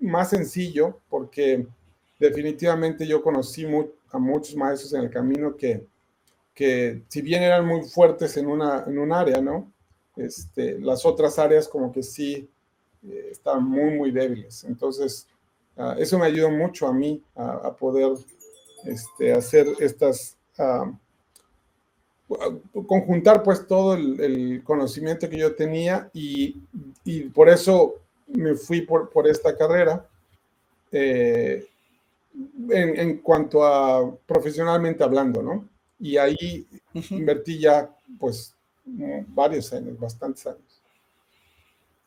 [0.00, 1.66] más sencillo, porque
[2.18, 3.66] definitivamente yo conocí
[4.10, 5.86] a muchos maestros en el camino que,
[6.54, 9.72] que si bien eran muy fuertes en, una, en un área, ¿no?
[10.16, 12.48] Este, las otras áreas como que sí
[13.06, 14.64] eh, estaban muy, muy débiles.
[14.64, 15.28] Entonces,
[15.76, 18.16] ah, eso me ayudó mucho a mí a, poder
[18.84, 20.90] este, hacer estas, ah,
[22.86, 26.56] conjuntar pues todo el, conocimiento que yo tenía y,
[27.04, 27.94] y, por eso
[28.26, 30.06] me fui por, por esta carrera.
[30.92, 31.66] Eh,
[32.70, 35.66] en, en, cuanto a profesionalmente hablando, ¿no?
[35.98, 36.66] y ahí
[37.10, 40.82] invertí ya pues varios años, bastantes años.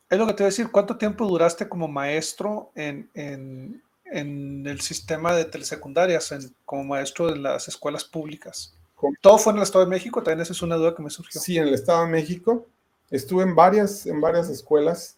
[0.08, 4.66] Es lo que te voy a decir, ¿cuánto tiempo duraste como maestro en, en, en
[4.66, 8.74] el sistema de telesecundarias, como maestro de las escuelas públicas?
[9.20, 10.22] ¿Todo fue en el Estado de México?
[10.22, 11.40] También esa es una duda que me surgió.
[11.40, 12.66] Sí, en el Estado de México.
[13.10, 15.16] Estuve en varias, en varias escuelas,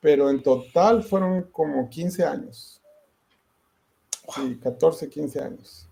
[0.00, 2.80] pero en total fueron como 15 años.
[4.34, 5.88] Sí, 14, 15 años.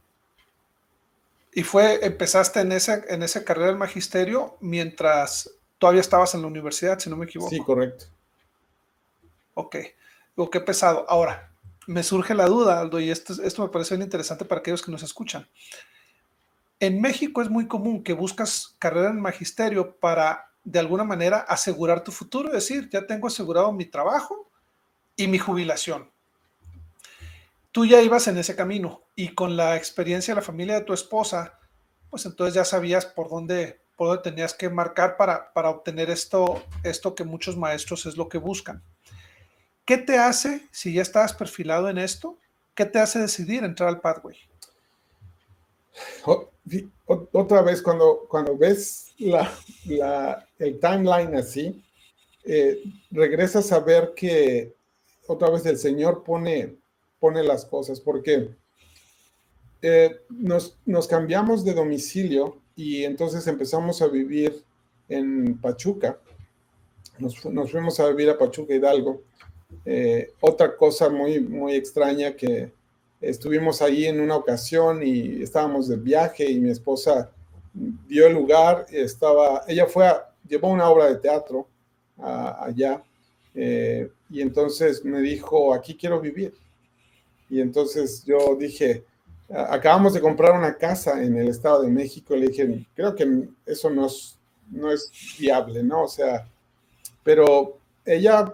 [1.52, 6.46] Y fue, empezaste en esa, en esa carrera del magisterio mientras todavía estabas en la
[6.46, 7.50] universidad, si no me equivoco.
[7.50, 8.06] Sí, correcto.
[9.54, 9.76] Ok.
[10.36, 11.04] Digo, qué pesado.
[11.08, 11.52] Ahora,
[11.86, 14.92] me surge la duda, Aldo, y esto, esto me parece bien interesante para aquellos que
[14.92, 15.48] nos escuchan.
[16.80, 22.04] En México es muy común que buscas carrera en magisterio para, de alguna manera, asegurar
[22.04, 24.48] tu futuro, es decir, ya tengo asegurado mi trabajo
[25.16, 26.10] y mi jubilación.
[27.72, 30.92] tú ya ibas en ese camino y con la experiencia de la familia de tu
[30.92, 31.58] esposa,
[32.10, 36.64] pues entonces ya sabías por dónde, por dónde tenías que marcar para, para obtener esto,
[36.82, 38.82] esto que muchos maestros es lo que buscan.
[39.84, 42.38] ¿Qué te hace, si ya estabas perfilado en esto,
[42.74, 44.36] qué te hace decidir entrar al pathway?
[47.06, 49.50] Otra vez, cuando, cuando ves la,
[50.58, 51.82] el timeline así,
[52.44, 54.74] eh, regresas a ver que
[55.26, 56.76] otra vez el Señor pone,
[57.20, 58.50] pone las cosas, porque
[59.82, 64.62] eh, nos, nos, cambiamos de domicilio y entonces empezamos a vivir
[65.08, 66.18] en Pachuca.
[67.18, 69.22] Nos, nos fuimos a vivir a Pachuca Hidalgo.
[69.84, 72.72] Eh, otra cosa muy, muy extraña que
[73.20, 77.30] estuvimos ahí en una ocasión y estábamos de viaje y mi esposa
[77.72, 81.68] dio el lugar, estaba, ella fue a, llevó una obra de teatro
[82.16, 83.02] allá
[83.54, 86.54] eh, y entonces me dijo, aquí quiero vivir.
[87.50, 89.04] Y entonces yo dije,
[89.48, 93.88] acabamos de comprar una casa en el Estado de México, le dije, creo que eso
[93.90, 94.36] no es,
[94.70, 96.04] no es viable, ¿no?
[96.04, 96.46] O sea,
[97.22, 98.52] pero ella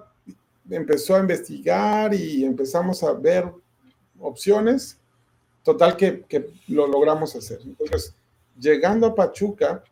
[0.70, 3.50] empezó a investigar y empezamos a ver
[4.20, 4.98] opciones,
[5.62, 6.24] total que,
[6.68, 7.60] lo logramos hacer.
[7.64, 8.14] Entonces,
[8.58, 9.82] llegando a Pachuca,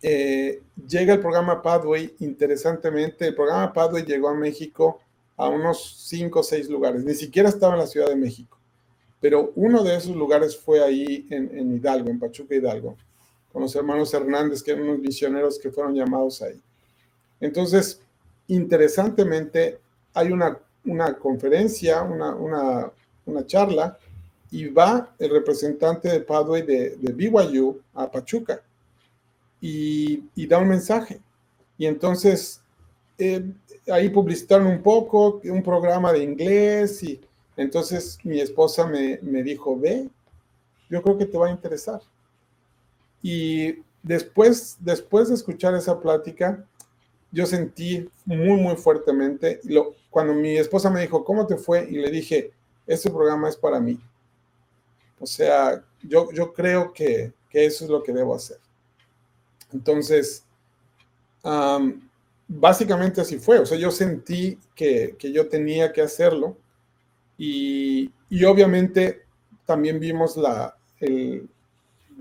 [0.00, 5.00] eh, llega el programa Pathway, interesantemente, el programa Pathway llegó a México
[5.36, 8.58] a unos cinco o seis lugares, ni siquiera estaba en la Ciudad de México,
[9.20, 12.96] pero uno de esos lugares fue ahí en, Hidalgo, en Pachuca Hidalgo,
[13.52, 16.60] con los hermanos Hernández, que eran unos misioneros que fueron llamados ahí.
[17.40, 18.00] Entonces,
[18.48, 19.78] interesantemente,
[20.14, 22.92] hay una, una conferencia, una, una,
[23.28, 23.98] una charla
[24.50, 28.62] y va el representante de Padway de, de BYU a Pachuca
[29.60, 31.20] y, da un mensaje.
[31.76, 32.60] Y entonces
[33.18, 33.44] eh,
[33.90, 37.20] ahí publicitaron un poco, un programa de inglés y
[37.56, 40.08] entonces mi esposa me, me dijo, ve,
[40.88, 42.00] yo creo que te va a interesar.
[43.22, 46.64] Y después, después de escuchar esa plática,
[47.30, 51.86] yo sentí muy, muy fuertemente, lo, cuando mi esposa me dijo, ¿cómo te fue?
[51.90, 52.52] Y le dije,
[52.88, 54.00] este programa es para mí.
[55.20, 58.58] O sea, yo, yo creo que, eso es lo que debo hacer.
[59.72, 60.44] Entonces,
[62.48, 63.58] básicamente así fue.
[63.58, 66.56] O sea, yo sentí que, yo tenía que hacerlo
[67.36, 68.10] y,
[68.46, 69.22] obviamente
[69.66, 70.74] también vimos la,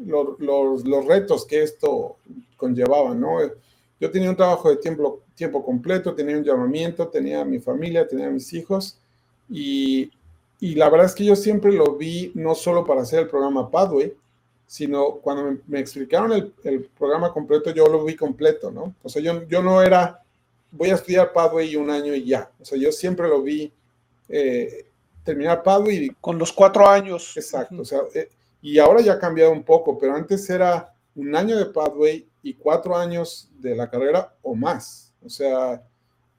[0.06, 2.17] los, los, retos que esto
[2.58, 3.38] conllevaba, ¿no?
[4.01, 8.30] Yo tenía un trabajo de tiempo, tiempo completo, tenía un llamamiento, tenía mi familia, tenía
[8.30, 8.99] mis hijos
[9.49, 10.12] y,
[10.60, 13.70] y la verdad es que yo siempre lo vi no solo para hacer el programa
[13.70, 14.13] Pathway,
[14.65, 18.93] sino cuando me, explicaron el, programa completo, yo lo vi completo, ¿no?
[19.04, 20.22] O sea, yo, yo no era,
[20.72, 22.50] voy a estudiar Pathway un año y ya.
[22.60, 23.72] O sea, yo siempre lo vi
[24.28, 24.88] eh,
[25.24, 26.10] terminar Pathway.
[26.20, 27.38] Con los cuatro años.
[27.38, 27.82] Exacto.
[27.82, 28.30] O sea, eh,
[28.62, 32.54] y ahora ya ha cambiado un poco, pero antes era un año de Pathway y
[32.54, 35.13] cuatro años de la carrera o más.
[35.26, 35.82] O sea,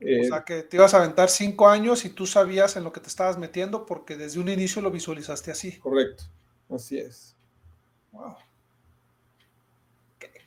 [0.01, 2.93] o eh, sea, que te ibas a aventar cinco años y tú sabías en lo
[2.93, 5.77] que te estabas metiendo porque desde un inicio lo visualizaste así.
[5.79, 6.25] Correcto,
[6.71, 7.35] así es.
[8.13, 8.37] Wow.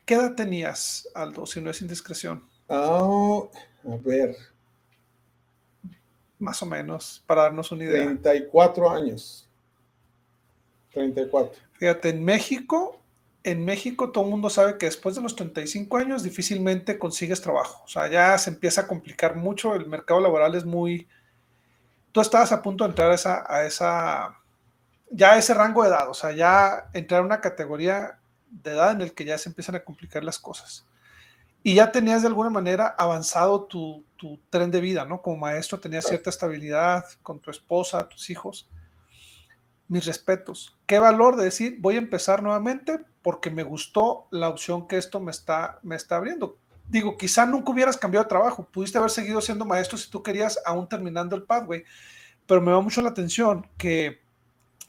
[0.06, 2.48] ¿Qué, edad tenías, Aldo, si no es indiscreción?
[2.70, 3.42] Ah,
[3.84, 4.36] a ver.
[6.40, 8.06] Más o menos, para darnos una idea.
[8.06, 9.50] 34 años.
[10.94, 11.54] 34.
[11.74, 13.01] Fíjate, en México
[13.44, 17.84] en México todo el mundo sabe que después de los 35 años difícilmente consigues trabajo.
[17.84, 21.08] O sea, ya se empieza a complicar mucho, el mercado laboral es muy...
[22.12, 24.38] Tú estabas a punto de entrar a esa, a esa,
[25.10, 28.92] ya a ese rango de edad, o sea, ya entrar a una categoría de edad
[28.92, 30.86] en el que ya se empiezan a complicar las cosas.
[31.64, 35.22] Y ya tenías de alguna manera avanzado tu, tu tren de vida, ¿no?
[35.22, 38.68] Como maestro tenías cierta estabilidad con tu esposa, tus hijos
[39.92, 40.78] mis respetos.
[40.86, 45.20] Qué valor de decir, voy a empezar nuevamente porque me gustó la opción que esto
[45.20, 46.58] me está, me está abriendo.
[46.88, 50.58] Digo, quizá nunca hubieras cambiado de trabajo, pudiste haber seguido siendo maestro si tú querías,
[50.66, 51.84] aún terminando el pathway,
[52.48, 54.22] pero me va mucho la atención que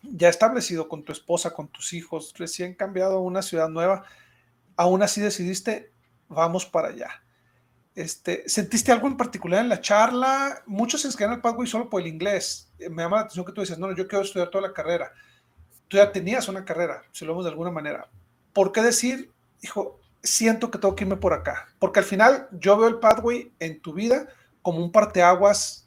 [0.02, 4.04] ya establecido con tu esposa, con tus hijos, recién cambiado a una ciudad nueva,
[4.76, 5.92] aún así decidiste,
[6.28, 7.24] vamos para allá.
[7.94, 10.62] Este, ¿Sentiste algo en particular en la charla?
[10.66, 12.70] Muchos se inscriben al Pathway solo por el inglés.
[12.78, 14.72] Eh, me llama la atención que tú dices, no, no, yo quiero estudiar toda la
[14.72, 15.12] carrera.
[15.88, 18.08] Tú ya tenías una carrera, si lo vemos de alguna manera.
[18.54, 21.68] ¿Por qué decir, hijo, siento que tengo que irme por acá?
[21.78, 24.26] Porque al final yo veo el Pathway en tu vida
[24.62, 25.81] como un parteaguas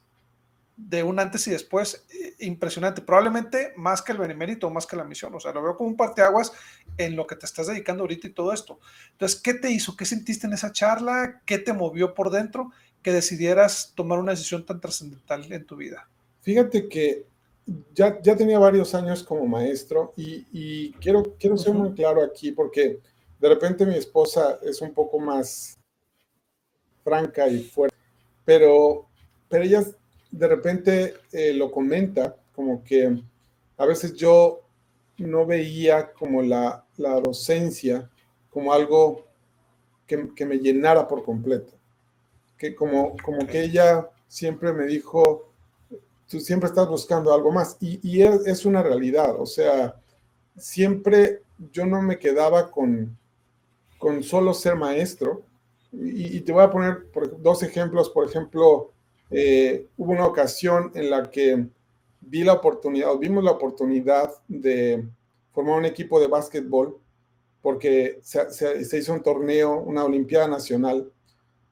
[0.76, 5.04] de un antes y después eh, impresionante, probablemente más que el benemérito, más que la
[5.04, 6.52] misión, o sea, lo veo como un parteaguas
[6.98, 8.78] en lo que te estás dedicando ahorita y todo esto.
[9.12, 9.96] Entonces, ¿qué te hizo?
[9.96, 11.40] ¿Qué sentiste en esa charla?
[11.46, 16.08] ¿Qué te movió por dentro que decidieras tomar una decisión tan trascendental en tu vida?
[16.42, 17.26] Fíjate que
[17.94, 23.00] ya, ya tenía varios años como maestro y, quiero, quiero ser muy claro aquí porque
[23.40, 25.78] de repente mi esposa es un poco más
[27.02, 27.96] franca y fuerte,
[28.44, 29.06] pero,
[29.48, 29.84] pero ella
[30.30, 33.22] de repente eh, lo comenta como que
[33.76, 34.62] a veces yo
[35.18, 38.10] no veía como la, la docencia
[38.50, 39.26] como algo
[40.06, 41.72] que, que, me llenara por completo.
[42.56, 45.52] Que como, como que ella siempre me dijo,
[46.28, 47.76] tú siempre estás buscando algo más.
[47.80, 49.96] Y, y es, una realidad, o sea,
[50.56, 53.16] siempre yo no me quedaba con,
[53.98, 55.42] con solo ser maestro.
[55.92, 57.06] Y, te voy a poner
[57.38, 58.10] dos ejemplos.
[58.10, 58.92] Por ejemplo,
[59.30, 61.66] eh, hubo una ocasión en la que
[62.20, 65.04] vi la oportunidad, vimos la oportunidad de
[65.52, 66.98] formar un equipo de básquetbol
[67.62, 71.10] porque se, se, hizo un torneo, una Olimpiada Nacional,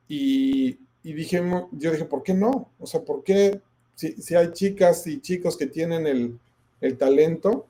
[0.08, 1.40] y, y, dije,
[1.70, 2.72] yo dije, ¿por qué no?
[2.80, 3.60] O sea, ¿por qué
[3.94, 6.38] si, si hay chicas y chicos que tienen el,
[6.80, 7.68] el, talento?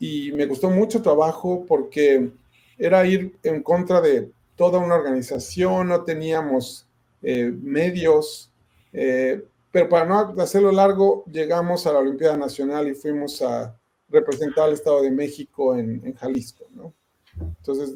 [0.00, 2.30] Y me gustó mucho trabajo porque
[2.78, 6.86] era ir en contra de toda una organización, no teníamos
[7.22, 8.50] eh, medios,
[8.92, 14.64] eh, pero para no hacerlo largo, llegamos a la Olimpiada Nacional y fuimos a representar
[14.64, 16.94] al Estado de México en, en Jalisco, ¿no?
[17.38, 17.94] Entonces,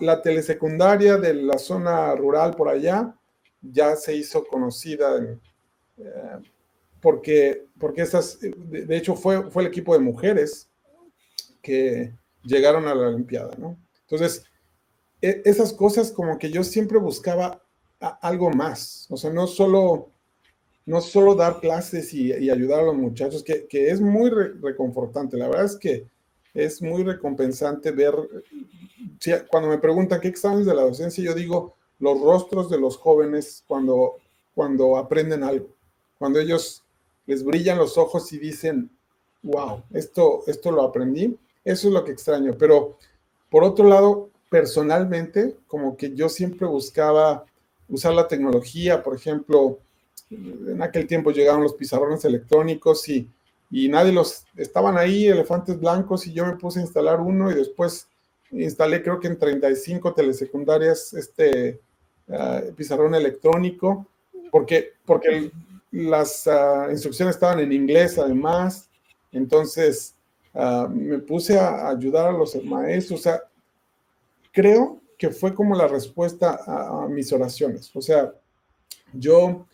[0.00, 3.14] la, telesecundaria de la zona rural por allá
[3.60, 5.38] ya se hizo conocida
[5.96, 6.04] eh,
[7.00, 10.70] porque, porque esas, de, hecho fue, fue el equipo de mujeres
[11.60, 12.14] que
[12.44, 13.76] llegaron a la Olimpiada, ¿no?
[14.02, 14.44] Entonces,
[15.20, 17.63] e, esas cosas como que yo siempre buscaba
[18.08, 20.10] algo más, o sea, no solo
[20.86, 25.36] no solo dar clases y, ayudar a los muchachos, que, es muy reconfortante.
[25.36, 26.06] La verdad es que
[26.52, 28.14] es muy recompensante ver,
[29.48, 33.64] cuando me preguntan qué exámenes de la docencia, yo digo los rostros de los jóvenes
[33.66, 34.16] cuando,
[34.54, 35.68] cuando aprenden algo,
[36.18, 36.84] cuando ellos
[37.26, 38.90] les brillan los ojos y dicen,
[39.42, 42.54] wow, esto, esto lo aprendí, eso es lo que extraño.
[42.58, 42.98] Pero
[43.50, 47.46] por otro lado, personalmente, como que yo siempre buscaba
[47.88, 49.80] usar la tecnología, por ejemplo,
[50.30, 53.30] en aquel tiempo llegaron los pizarrones electrónicos y,
[53.70, 57.54] y nadie los, estaban ahí elefantes blancos y yo me puse a instalar uno y
[57.54, 58.08] después
[58.50, 61.80] instalé creo que en 35 telesecundarias este
[62.30, 64.06] ah, pizarrón electrónico,
[64.50, 65.50] porque, porque
[65.90, 68.88] las uh, instrucciones estaban en inglés además,
[69.32, 70.14] entonces
[70.54, 73.42] uh, me puse a ayudar a los maestros, o sea,
[74.52, 78.32] creo que fue como la respuesta a, mis oraciones, o sea,
[79.12, 79.66] yo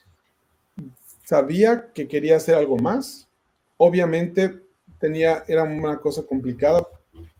[1.24, 3.28] sabía que quería hacer algo más.
[3.76, 4.60] Obviamente
[4.98, 6.86] tenía, era una cosa complicada,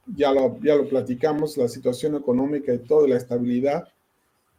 [0.07, 3.89] ya lo, ya lo platicamos, la situación económica y todo, la estabilidad,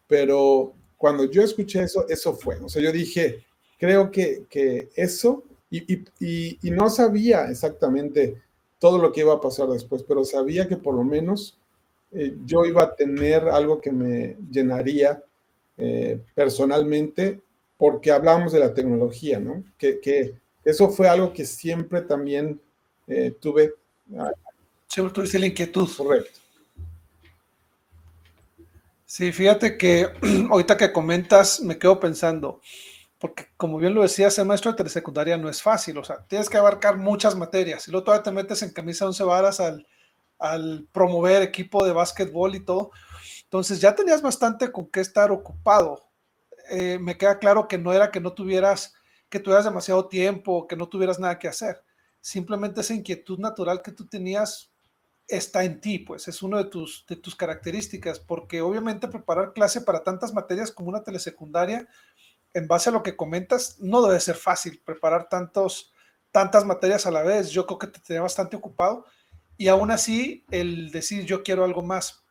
[0.07, 2.57] pero cuando yo escuché eso, eso fue.
[2.59, 3.43] O sea, yo dije,
[3.79, 8.39] creo que, que eso, y, y, y, no sabía exactamente
[8.77, 11.57] todo lo que iba a pasar después, pero sabía que por lo menos
[12.13, 15.23] eh, yo iba a tener algo que me llenaría
[15.77, 17.41] eh, personalmente
[17.77, 19.63] porque hablábamos de la tecnología, ¿no?
[19.77, 22.61] Que, eso fue algo que siempre también
[23.07, 23.73] eh, tuve.
[24.87, 25.89] Siempre tuviste la inquietud.
[25.97, 26.39] Correcto.
[29.05, 30.07] Sí, fíjate que
[30.51, 32.61] ahorita que comentas me quedo pensando,
[33.17, 36.49] porque como bien lo decía, ser maestro de telesecundaria no es fácil, o sea, tienes
[36.49, 39.87] que abarcar muchas materias y luego todavía te metes en camisa once varas al,
[40.41, 42.91] al promover equipo de básquetbol y todo.
[43.43, 46.09] Entonces ya tenías bastante con qué estar ocupado.
[46.71, 48.95] Eh, me queda claro que no era que no tuvieras,
[49.29, 51.83] que tuvieras demasiado tiempo, que no tuvieras nada que hacer.
[52.19, 54.71] Simplemente esa inquietud natural que tú tenías
[55.27, 59.81] está en ti, pues es una de tus, de tus características, porque obviamente preparar clase
[59.81, 61.87] para tantas materias como una telesecundaria,
[62.53, 65.93] en base a lo que comentas, no debe ser fácil preparar tantos,
[66.31, 67.51] tantas materias a la vez.
[67.51, 69.05] Yo creo que te tenía bastante ocupado
[69.57, 72.25] y aún así el decir yo quiero algo más.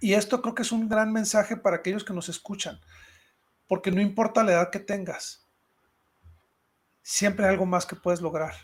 [0.00, 2.80] Y esto creo que es un gran mensaje para aquellos que nos escuchan
[3.66, 5.46] porque no importa la edad que tengas,
[7.02, 8.54] siempre hay algo más que puedes lograr.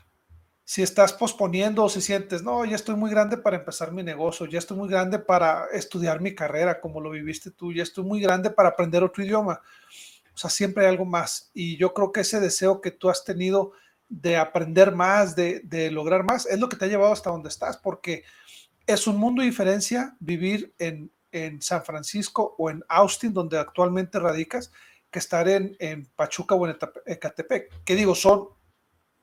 [0.65, 4.47] Si estás posponiendo o si sientes, no, ya estoy muy grande para empezar mi negocio,
[4.47, 8.21] ya estoy muy grande para estudiar mi carrera, como lo viviste tú, ya estoy muy
[8.21, 9.61] grande para aprender otro idioma.
[10.33, 11.51] O sea, siempre hay algo más.
[11.55, 13.73] Y yo creo que ese deseo que tú has tenido
[14.11, 17.49] de aprender más, de, de lograr más, es lo que te ha llevado hasta donde
[17.49, 18.25] estás, porque
[18.87, 24.19] es un mundo de diferencia vivir en, en San Francisco o en Austin, donde actualmente
[24.19, 24.73] radicas,
[25.13, 27.85] que estar en, en Pachuca o en Ecatepec.
[27.85, 28.15] ¿Qué digo?
[28.17, 28.49] Son,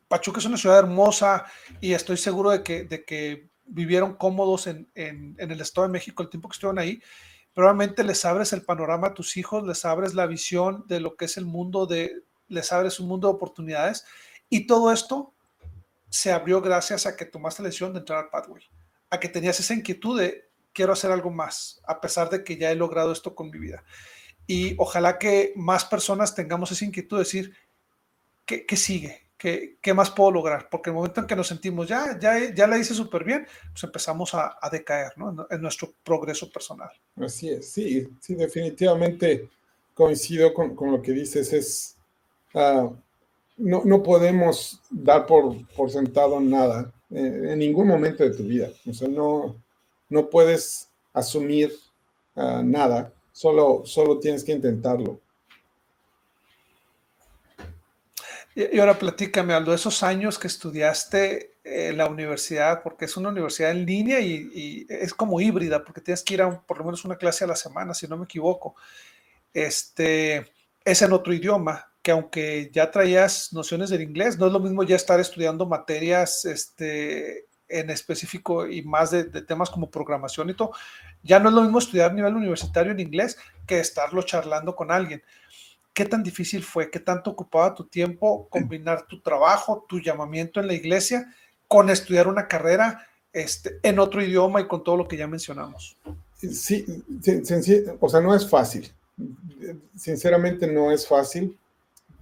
[0.08, 1.46] Pachuca es una ciudad hermosa
[1.82, 5.92] y estoy seguro de que, de que vivieron cómodos en, en, en el Estado de
[5.92, 7.02] México el tiempo que estuvieron ahí.
[7.54, 11.26] Probablemente les abres el panorama a tus hijos, les abres la visión de lo que
[11.26, 14.06] es el mundo, de, les abres un mundo de oportunidades
[14.50, 15.34] y todo esto
[16.10, 18.64] se abrió gracias a que tomaste la decisión de entrar al Pathway,
[19.10, 22.72] a que tenías esa inquietud de quiero hacer algo más, a pesar de que ya
[22.72, 23.84] he logrado esto con mi vida.
[24.46, 27.54] Y ojalá que más personas tengamos esa inquietud de decir,
[28.46, 29.24] ¿qué, qué sigue?
[29.38, 30.70] ¿Qué, ¿Qué, más puedo lograr?
[30.70, 33.84] Porque el momento en que nos sentimos, ya, ya, ya la hice súper bien, pues
[33.84, 35.48] empezamos a, a decaer ¿no?
[35.50, 36.90] en, nuestro progreso personal.
[37.18, 39.50] Así es, sí, sí, definitivamente
[39.94, 41.54] coincido con, con lo que dices.
[41.54, 41.98] Es,
[42.54, 42.96] uh,
[43.58, 48.70] no, no, podemos dar por, por sentado nada eh, en ningún momento de tu vida.
[48.88, 49.62] O sea, no,
[50.10, 51.74] no puedes asumir
[52.36, 55.20] uh, nada, solo, solo tienes que intentarlo.
[58.56, 63.70] Y ahora platícame, Aldo, esos años que estudiaste en la universidad, porque es una universidad
[63.70, 67.18] en línea y, es como híbrida, porque tienes que ir a por lo menos una
[67.18, 68.76] clase a la semana, si no me equivoco.
[69.54, 70.52] Este,
[70.84, 74.82] es en otro idioma, que aunque ya traías nociones del inglés, no es lo mismo
[74.84, 80.54] ya estar estudiando materias este, en específico y más de, de, temas como programación y
[80.54, 80.72] todo.
[81.22, 84.90] Ya no es lo mismo estudiar a nivel universitario en inglés que estarlo charlando con
[84.90, 85.22] alguien.
[85.94, 86.90] ¿Qué tan difícil fue?
[86.90, 91.36] ¿Qué tanto ocupaba tu tiempo combinar tu trabajo, tu llamamiento en la iglesia
[91.68, 95.98] con estudiar una carrera este, en otro idioma y con todo lo que ya mencionamos?
[96.38, 96.86] Sí,
[98.00, 98.94] o sea, no es fácil.
[99.94, 101.58] Sinceramente no es fácil,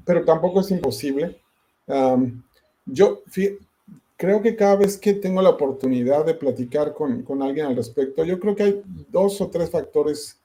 [0.05, 1.39] pero tampoco es imposible.
[2.85, 3.23] Yo
[4.17, 8.23] creo que cada vez que tengo la oportunidad de platicar con, con, alguien al respecto,
[8.23, 10.39] yo creo que hay dos o tres factores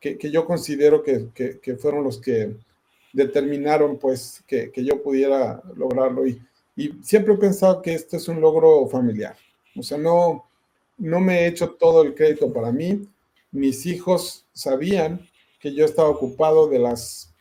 [0.00, 2.56] que, que yo considero que, que, fueron los que
[3.12, 6.26] determinaron pues que, que yo pudiera lograrlo.
[6.26, 6.42] Y,
[6.74, 9.36] y, siempre he pensado que esto es un logro familiar.
[9.76, 10.46] O sea, no,
[10.98, 13.06] no me he hecho todo el crédito para mí.
[13.52, 15.20] Mis hijos sabían
[15.60, 17.31] que yo estaba ocupado de las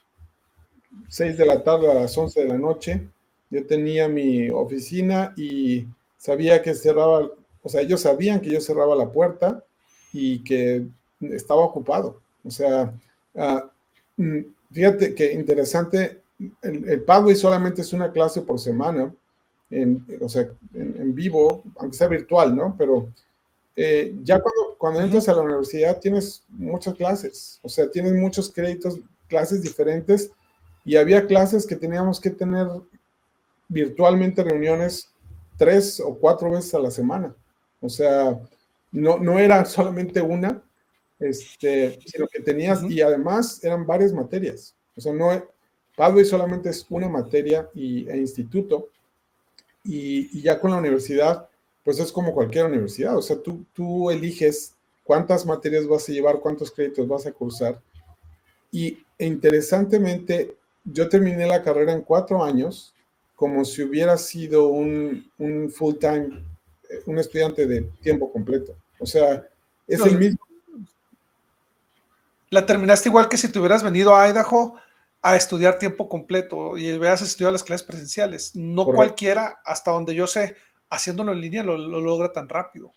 [1.10, 3.08] 6 de la tarde a las 11 de la noche.
[3.50, 5.86] Yo tenía mi oficina y
[6.18, 7.30] sabía que cerraba,
[7.62, 9.64] o sea, ellos sabían que yo cerraba la puerta
[10.14, 10.86] y que
[11.22, 12.22] estaba ocupado.
[12.44, 12.94] O sea,
[13.36, 16.22] uh, Fíjate que interesante,
[16.62, 19.14] el, el Pathway solamente es una clase por semana,
[19.70, 22.76] en, o sea, en, en vivo, aunque sea virtual, ¿no?
[22.78, 23.10] Pero
[23.76, 28.50] eh, ya cuando, cuando entras a la universidad tienes muchas clases, o sea, tienes muchos
[28.50, 30.32] créditos, clases diferentes,
[30.84, 32.68] y había clases que teníamos que tener
[33.68, 35.10] virtualmente reuniones
[35.58, 37.36] tres o cuatro veces a la semana.
[37.80, 38.40] O sea,
[38.92, 40.62] no, no era solamente una,
[41.20, 42.92] este, sino que tenías, uh -huh.
[42.92, 44.76] y además eran varias materias.
[44.96, 45.30] O sea, no,
[45.96, 48.90] Padre solamente es una materia y, e instituto,
[49.84, 51.50] y, y, ya con la universidad,
[51.84, 53.18] pues es como cualquier universidad.
[53.18, 57.82] O sea, tú, tú eliges cuántas materias vas a llevar, cuántos créditos vas a cursar.
[58.72, 62.94] Y e interesantemente, yo terminé la carrera en cuatro años,
[63.36, 66.44] como si hubiera sido un, un full time,
[66.90, 68.76] eh, un estudiante de tiempo completo.
[69.00, 69.48] O sea,
[69.88, 70.40] es no, el mismo
[72.52, 74.76] la terminaste igual que si te hubieras venido a Idaho
[75.22, 78.56] a estudiar tiempo completo y hubieras estudiado las clases presenciales.
[78.56, 78.98] No Correcto.
[78.98, 80.56] cualquiera, hasta donde yo sé,
[80.90, 82.92] haciéndolo en línea lo, lo, logra tan rápido.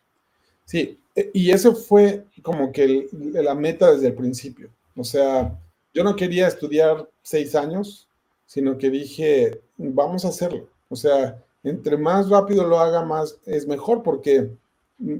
[0.64, 4.70] Sí, e, y eso fue como que el, la meta desde el principio.
[4.96, 5.56] O sea,
[5.94, 8.08] yo no quería estudiar seis años,
[8.46, 10.68] sino que dije, vamos a hacerlo.
[10.88, 14.50] O sea, entre más rápido lo haga, más es mejor, porque
[14.98, 15.18] mm,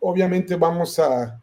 [0.00, 1.40] obviamente vamos a,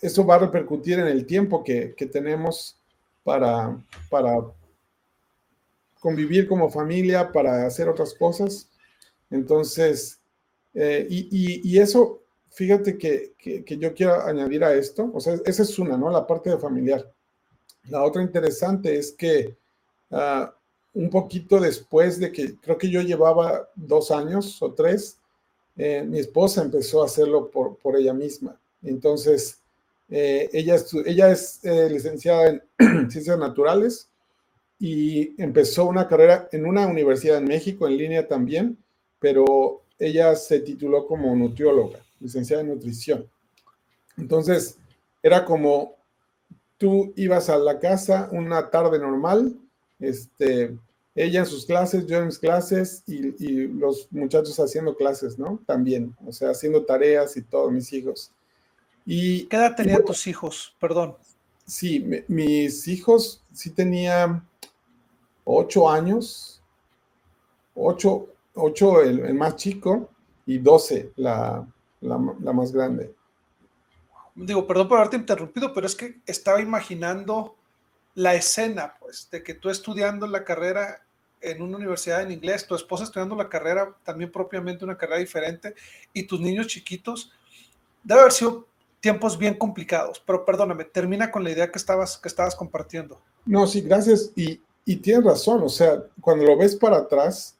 [0.00, 2.76] eso va a repercutir en el tiempo que, tenemos
[3.22, 3.78] para,
[4.10, 4.38] para
[6.00, 8.68] convivir como familia, para hacer otras cosas.
[9.30, 10.18] Entonces,
[10.74, 12.20] eh, y, eso,
[12.58, 16.10] fíjate que, que, que, yo quiero añadir a esto, o sea, esa es una, ¿no?
[16.10, 17.08] La parte de familiar.
[17.84, 19.56] La otra interesante es que
[20.10, 20.46] uh,
[20.92, 25.18] un poquito después de que, creo que yo llevaba dos años o tres,
[25.76, 28.58] eh, mi esposa empezó a hacerlo por, por ella misma.
[28.82, 29.60] Entonces,
[30.10, 32.62] eh, ella, ella, es eh, licenciada en
[33.08, 34.08] Ciencias Naturales
[34.80, 38.76] y empezó una carrera en una universidad en México, en línea también,
[39.20, 43.28] pero ella se tituló como nutrióloga, licenciada en nutrición.
[44.16, 44.78] Entonces,
[45.22, 45.96] era como
[46.76, 49.56] tú ibas a la casa una tarde normal,
[49.98, 50.76] este,
[51.14, 55.60] ella en sus clases, yo en mis clases y, y los muchachos haciendo clases, ¿no?
[55.66, 58.30] También, o sea, haciendo tareas y todos mis hijos.
[59.04, 60.76] Y, ¿Qué edad tenían bueno, tus hijos?
[60.78, 61.16] Perdón.
[61.66, 64.46] Sí, me, mis hijos sí tenían
[65.44, 66.62] ocho años,
[67.74, 70.10] ocho, ocho el, el, más chico
[70.46, 71.66] y doce la,
[72.00, 73.14] la, la, más grande.
[74.34, 77.56] Digo, perdón por haberte interrumpido, pero es que estaba imaginando
[78.14, 81.02] la escena, pues, de que tú estudiando la carrera
[81.40, 85.74] en una universidad en inglés, tu esposa estudiando la carrera, también propiamente una carrera diferente,
[86.12, 87.32] y tus niños chiquitos,
[88.02, 88.66] debe haber sido
[89.00, 93.20] tiempos bien complicados, pero perdóname, termina con la idea que estabas, que estabas compartiendo.
[93.46, 94.32] No, sí, gracias.
[94.34, 97.56] Y, y tienes razón, o sea, cuando lo ves para atrás,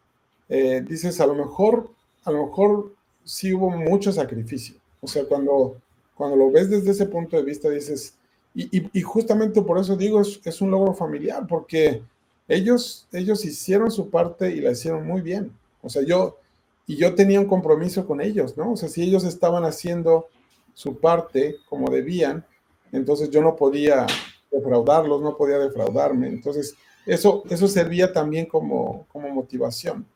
[0.49, 1.91] eh, dices, a lo mejor,
[2.25, 2.95] a lo mejor
[3.29, 4.77] sí hubo mucho sacrificio.
[5.03, 5.77] O sea, cuando,
[6.15, 8.15] cuando lo ves desde ese punto de vista, dices,
[8.55, 12.03] y, justamente por eso digo, es, es, un logro familiar, porque
[12.49, 15.53] ellos, ellos hicieron su parte y la hicieron muy bien.
[15.83, 16.39] O sea, yo,
[16.87, 18.73] y yo tenía un compromiso con ellos, ¿no?
[18.73, 20.27] O sea, si ellos estaban haciendo
[20.73, 22.45] su parte como debían,
[22.91, 24.07] entonces yo no podía
[24.51, 26.29] defraudarlos, no podía defraudarme.
[26.29, 26.75] Entonces,
[27.05, 30.07] eso, eso servía también como, como motivación.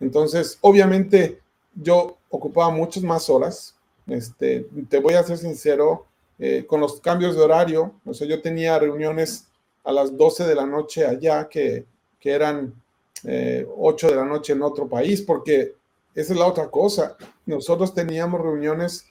[0.00, 1.40] Entonces, obviamente,
[1.74, 3.76] yo ocupaba muchas más horas.
[4.06, 6.06] Este, te voy a ser sincero,
[6.38, 9.46] eh, con los cambios de horario, o sea, yo tenía reuniones
[9.84, 11.84] a las 12 de la noche allá, que,
[12.18, 12.72] que eran
[13.24, 15.74] eh, 8 de la noche en otro país, porque
[16.14, 17.16] esa es la otra cosa.
[17.44, 19.10] Nosotros teníamos reuniones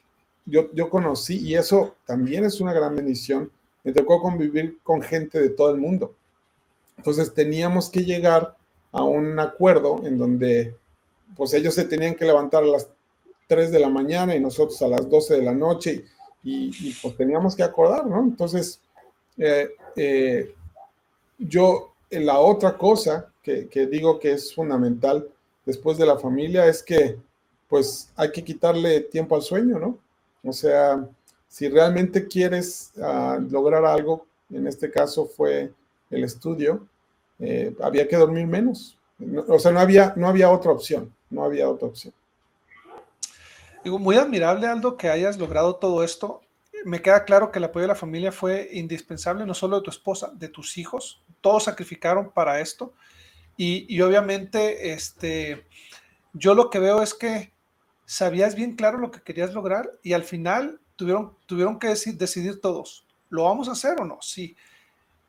[0.49, 3.51] yo, conocí, y eso también es una gran bendición,
[3.83, 6.15] me tocó convivir con gente de todo el mundo.
[6.97, 8.55] Entonces teníamos que llegar
[8.91, 10.75] a un acuerdo en donde
[11.35, 12.89] pues ellos se tenían que levantar a las
[13.49, 16.05] 3 de la mañana y nosotros a las 12 de la noche
[16.43, 18.19] y, pues teníamos que acordar, ¿no?
[18.21, 18.79] Entonces,
[19.37, 20.53] eh, eh,
[21.37, 25.27] yo, la otra cosa que, digo que es fundamental
[25.65, 27.17] después de la familia es que
[27.67, 29.97] pues hay que quitarle tiempo al sueño, ¿no?
[30.43, 31.07] O sea,
[31.47, 35.71] si realmente quieres ah, lograr algo, en este caso fue
[36.11, 36.87] el estudio,
[37.39, 38.97] eh, había que dormir menos.
[39.47, 42.13] o sea, no había, no había otra opción, no había otra opción.
[43.85, 46.41] Muy admirable, Aldo, que hayas logrado todo esto.
[46.85, 49.89] Me queda claro que el apoyo de la familia fue indispensable, no solo de tu
[49.89, 51.23] esposa, de tus hijos.
[51.41, 52.93] Todos sacrificaron para esto.
[53.57, 55.65] Y, y obviamente, este,
[56.33, 57.51] yo lo que veo es que
[58.05, 63.05] sabías bien claro lo que querías lograr y al final tuvieron, tuvieron que decidir todos,
[63.29, 64.17] ¿lo vamos a hacer o no?
[64.21, 64.55] Sí.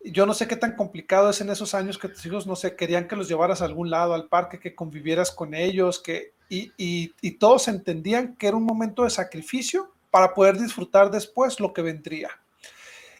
[0.02, 2.74] Yo no sé qué tan complicado es en esos años que tus hijos, no sé,
[2.74, 6.72] querían que los llevaras a algún lado, al parque, que convivieras con ellos, que, y,
[6.76, 11.80] y, todos entendían que era un momento de sacrificio para poder disfrutar después lo que
[11.80, 12.28] vendría.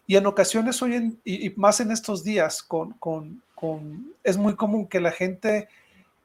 [0.07, 4.57] Y en ocasiones hoy, en, y, más en estos días, con, con, con, es muy
[4.57, 5.69] común que la gente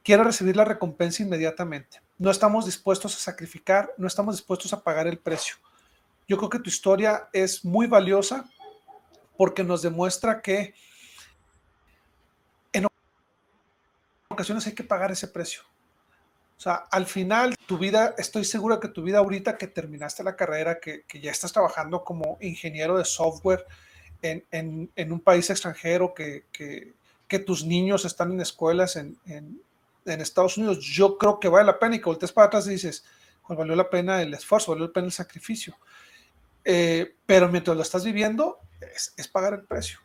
[0.03, 5.08] quiera recibir la recompensa inmediatamente no estamos dispuestos a sacrificar, no estamos dispuestos a pagar
[5.08, 5.56] el precio.
[6.28, 8.49] Yo creo que tu historia es muy valiosa
[9.38, 10.74] porque nos demuestra que
[12.72, 12.88] en
[14.30, 15.62] ocasiones hay que pagar ese precio.
[16.58, 20.36] O sea, al final tu vida, estoy segura que tu vida ahorita que terminaste la
[20.36, 23.66] carrera, que, ya estás trabajando como ingeniero de software
[24.22, 26.45] en, un país extranjero, que,
[27.45, 29.18] tus niños están en escuelas en,
[30.06, 32.72] en Estados Unidos, yo creo que vale la pena y que voltees para atrás y
[32.72, 33.03] dices,
[33.45, 35.78] pues valió la pena el esfuerzo, valió la pena el sacrificio.
[36.64, 38.60] Eh, pero mientras lo estás viviendo,
[39.18, 39.99] es, pagar el precio.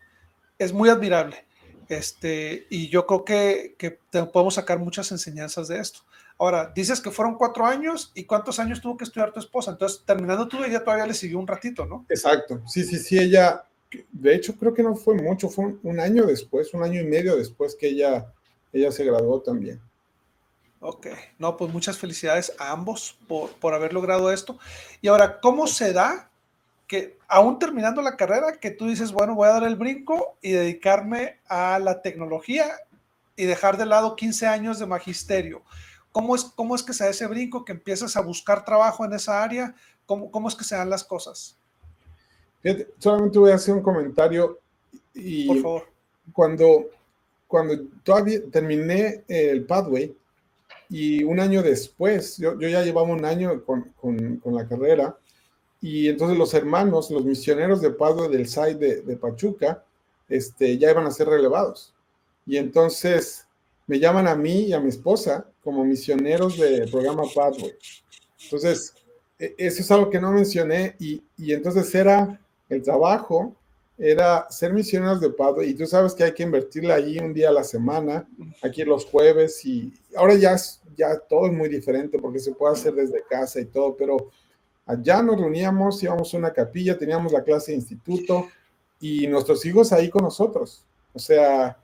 [0.59, 1.47] Es muy admirable.
[1.89, 3.99] Este, y yo creo que, que
[4.33, 6.01] podemos sacar muchas enseñanzas de esto.
[6.41, 9.73] Ahora, dices que fueron cuatro años y cuántos años tuvo que estudiar tu esposa.
[9.73, 12.07] Entonces, terminando tú, ella todavía le siguió un ratito, ¿no?
[12.09, 12.63] Exacto.
[12.67, 13.63] Sí, sí, sí, ella,
[14.11, 17.37] de hecho, creo que no fue mucho, fue un, año después, un año y medio
[17.37, 18.33] después que ella,
[18.73, 19.83] ella se graduó también.
[20.81, 24.59] Ok, no, pues muchas felicidades a ambos por, por haber logrado esto.
[25.03, 26.31] Y ahora, ¿cómo se da
[26.87, 30.53] que aún terminando la carrera, que tú dices, bueno, voy a dar el brinco y
[30.53, 32.65] dedicarme a la tecnología
[33.37, 35.63] y dejar de lado 15 años de magisterio?
[36.13, 39.13] ¿Cómo es, cómo es que se da ese brinco, que empiezas a buscar trabajo en
[39.13, 39.75] esa área?
[40.07, 41.57] ¿Cómo, cómo es que se dan las cosas?
[42.99, 44.59] solamente voy a hacer un comentario.
[45.15, 45.83] Y Por favor.
[46.33, 46.87] Cuando,
[47.47, 50.15] cuando todavía terminé el Pathway,
[50.91, 55.17] y un año después, yo, yo ya llevaba un año con, con, con, la carrera,
[55.81, 59.85] y entonces los hermanos, los misioneros de Padre del SAI de, de, Pachuca,
[60.29, 61.95] este, ya iban a ser relevados.
[62.45, 63.47] Y entonces
[63.91, 67.73] me llaman a mí y a mi esposa como misioneros del programa Pathway.
[68.45, 68.95] Entonces,
[69.37, 73.57] e, eso es algo que no mencioné y, y entonces era el trabajo
[73.99, 77.49] era ser misioneros de Padre y tú sabes que hay que invertirle ahí un día
[77.49, 78.29] a la semana,
[78.63, 80.57] aquí los jueves y ahora ya,
[80.97, 84.31] ya todo es muy diferente porque se puede hacer desde casa y todo, pero
[84.87, 88.47] allá nos reuníamos, íbamos a una capilla, teníamos la clase de instituto
[89.01, 90.87] y nuestros hijos ahí con nosotros.
[91.13, 91.77] O sea,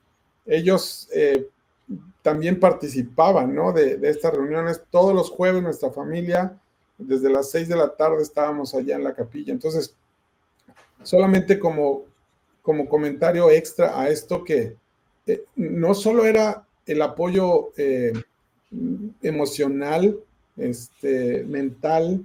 [0.46, 1.48] ellos eh,
[2.22, 3.72] también participaban, ¿no?
[3.72, 6.59] De, de estas reuniones todos los jueves, nuestra familia,
[6.99, 9.53] desde las seis de la tarde estábamos allá en la capilla.
[9.53, 9.95] Entonces,
[11.03, 12.05] solamente como,
[12.62, 14.76] como comentario extra a esto que
[15.26, 18.12] eh, no solo era el apoyo eh,
[19.22, 20.18] emocional,
[20.57, 22.24] este, mental,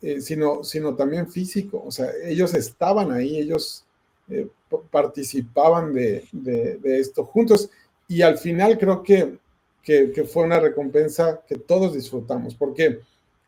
[0.00, 1.82] eh, sino, sino también físico.
[1.84, 3.84] O sea, ellos estaban ahí, ellos
[4.90, 6.24] participaban de,
[6.84, 7.70] esto juntos
[8.08, 9.38] y al final creo que,
[9.82, 13.00] que, fue una recompensa que todos disfrutamos, porque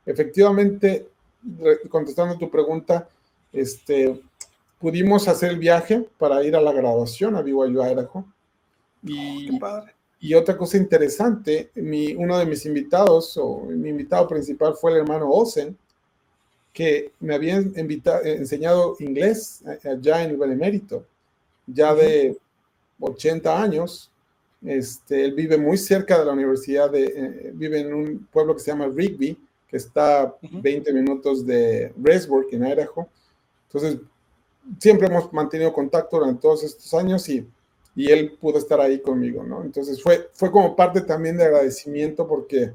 [0.07, 1.09] efectivamente,
[1.89, 3.09] contestando tu pregunta,
[3.53, 4.21] este,
[4.79, 8.25] pudimos hacer el viaje para ir a la graduación a BYU Idaho.
[9.03, 9.51] Y,
[10.21, 14.99] y otra cosa interesante, mi, uno de mis invitados, o mi invitado principal fue el
[14.99, 15.77] hermano Olsen,
[16.73, 21.05] que me habían enseñado inglés allá en el Benemérito,
[21.67, 22.37] ya de
[23.01, 24.11] 80 años.
[24.65, 28.61] Este, él vive muy cerca de la universidad, de, eh, vive en un pueblo que
[28.61, 29.39] se llama Rigby,
[29.69, 33.09] que está 20 minutos de Resburg, en Idaho.
[33.67, 33.99] Entonces,
[34.79, 37.47] siempre hemos mantenido contacto durante todos estos años y,
[37.95, 39.63] y él pudo estar ahí conmigo, ¿no?
[39.63, 42.73] Entonces, fue, fue como parte también de agradecimiento porque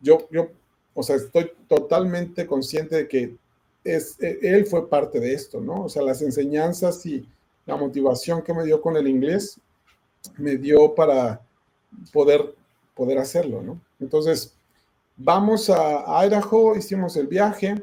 [0.00, 0.48] yo, yo
[0.94, 3.36] o sea, estoy totalmente consciente de que
[3.84, 5.84] es, e, él fue parte de esto, ¿no?
[5.84, 7.24] O sea, las enseñanzas y
[7.66, 9.60] la motivación que me dio con el inglés
[10.36, 11.40] me dio para
[12.12, 12.54] poder,
[12.94, 13.80] poder hacerlo, ¿no?
[14.00, 14.54] Entonces,
[15.16, 17.82] vamos a, Idaho, hicimos el viaje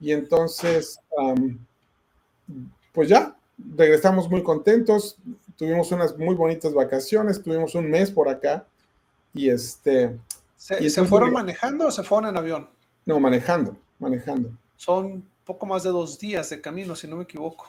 [0.00, 1.00] y entonces,
[2.92, 3.36] pues ya,
[3.76, 5.16] regresamos muy contentos,
[5.56, 8.64] tuvimos unas muy bonitas vacaciones, tuvimos un mes por acá
[9.34, 10.16] y este,
[10.56, 12.68] ¿Se, ¿se fueron manejando o se fueron en avión?
[13.06, 14.50] No, manejando, manejando.
[14.76, 17.66] Son poco más de dos días de camino, si no me equivoco.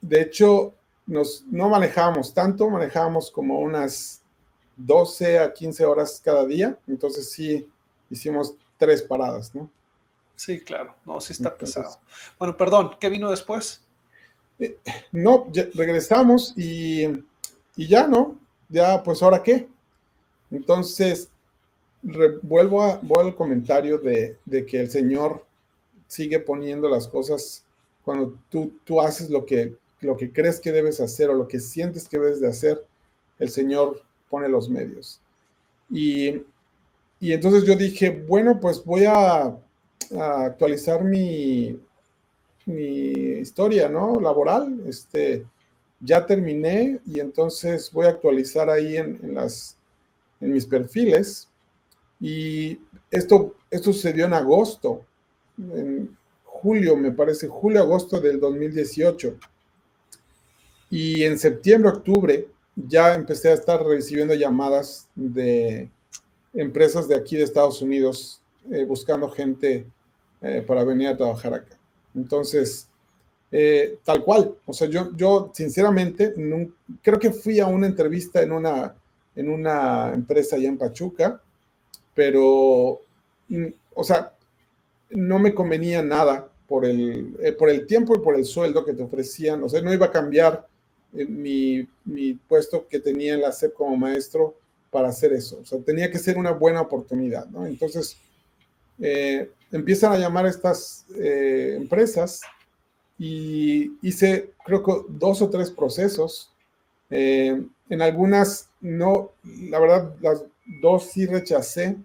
[0.00, 0.74] De hecho,
[1.06, 4.22] nos, no manejábamos tanto, manejábamos como unas
[4.76, 7.68] 12 a 15 horas cada día, entonces sí
[8.10, 9.70] hicimos tres paradas, ¿no?
[10.34, 11.98] Sí, claro, no, sí está pesado.
[12.38, 13.82] Bueno, perdón, ¿qué vino después?
[14.58, 14.78] Eh,
[15.12, 17.06] no, regresamos y,
[17.76, 18.38] y, ya, ¿no?
[18.68, 19.68] Ya, pues ahora qué.
[20.50, 21.30] Entonces,
[22.42, 25.44] vuelvo, a, al comentario de, que el Señor
[26.06, 27.64] sigue poniendo las cosas
[28.04, 31.60] cuando tú, tú haces lo que, lo que crees que debes hacer o lo que
[31.60, 32.84] sientes que debes de hacer,
[33.38, 35.20] el Señor pone los medios.
[35.90, 36.42] Y,
[37.20, 39.56] entonces yo dije, bueno, pues voy a,
[40.18, 41.80] actualizar mi,
[42.66, 44.20] mi historia, ¿no?
[44.20, 44.82] Laboral.
[44.86, 45.44] Este,
[46.00, 49.76] ya terminé y entonces voy a actualizar ahí en, en las,
[50.40, 51.48] en mis perfiles
[52.20, 52.78] y
[53.10, 55.04] esto, esto sucedió en agosto,
[55.58, 59.36] en julio, me parece, julio-agosto del 2018.
[60.98, 65.90] Y en septiembre, octubre, ya empecé a estar recibiendo llamadas de
[66.54, 68.40] empresas de aquí de Estados Unidos
[68.70, 69.84] eh, buscando gente
[70.40, 71.76] eh, para venir a trabajar acá.
[72.14, 72.88] Entonces,
[73.52, 76.34] eh, tal cual, o sea, yo, yo sinceramente
[77.02, 78.94] creo que fui a una entrevista en una,
[79.34, 81.42] en una empresa allá en Pachuca
[82.14, 83.02] pero,
[83.48, 84.32] mm, o sea,
[85.10, 88.94] no me convenía nada por el, eh, por el tiempo y por el sueldo que
[88.94, 90.66] te ofrecían, o sea, no iba a cambiar
[91.24, 94.54] mi, mi, puesto que tenía en la SEP como maestro
[94.90, 97.66] para hacer eso, o sea, tenía que ser una buena oportunidad, ¿no?
[97.66, 98.16] Entonces,
[98.98, 102.40] eh, empiezan a llamar estas empresas
[103.18, 106.50] y hice, creo que dos o tres procesos.
[107.10, 110.42] en algunas, no, la verdad, las
[110.80, 111.96] dos sí rechacé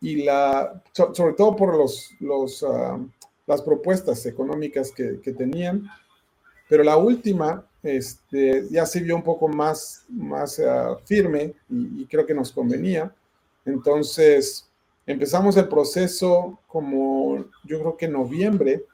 [0.00, 2.98] y la, sobre todo por los, los, ah,
[3.46, 5.88] las propuestas económicas que, que, tenían,
[6.68, 10.06] pero la última este, ya se vio un poco más,
[10.66, 13.14] ah, firme y, creo que nos convenía.
[13.64, 14.68] Entonces
[15.06, 18.84] empezamos el proceso como yo creo que noviembre,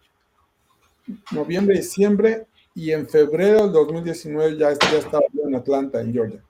[1.30, 6.42] noviembre, diciembre y en febrero del 2019 ya, ya estaba en Atlanta, en Georgia.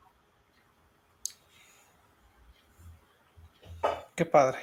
[4.15, 4.59] Qué padre.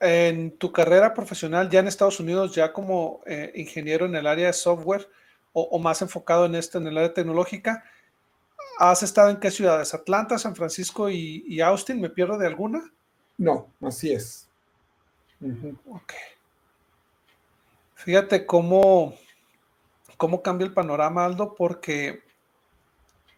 [0.00, 4.46] En tu carrera profesional ya en Estados Unidos, ya como eh, ingeniero en el área
[4.48, 5.08] de software
[5.56, 7.84] o, más enfocado en esto, en el área tecnológica,
[8.78, 9.94] ¿has estado en qué ciudades?
[9.94, 12.00] ¿Atlanta, San Francisco y, Austin?
[12.00, 12.92] ¿Me pierdo de alguna?
[13.38, 14.48] No, así es.
[15.88, 16.12] Ok.
[17.94, 19.14] Fíjate cómo,
[20.16, 22.22] cómo cambia el panorama, Aldo, porque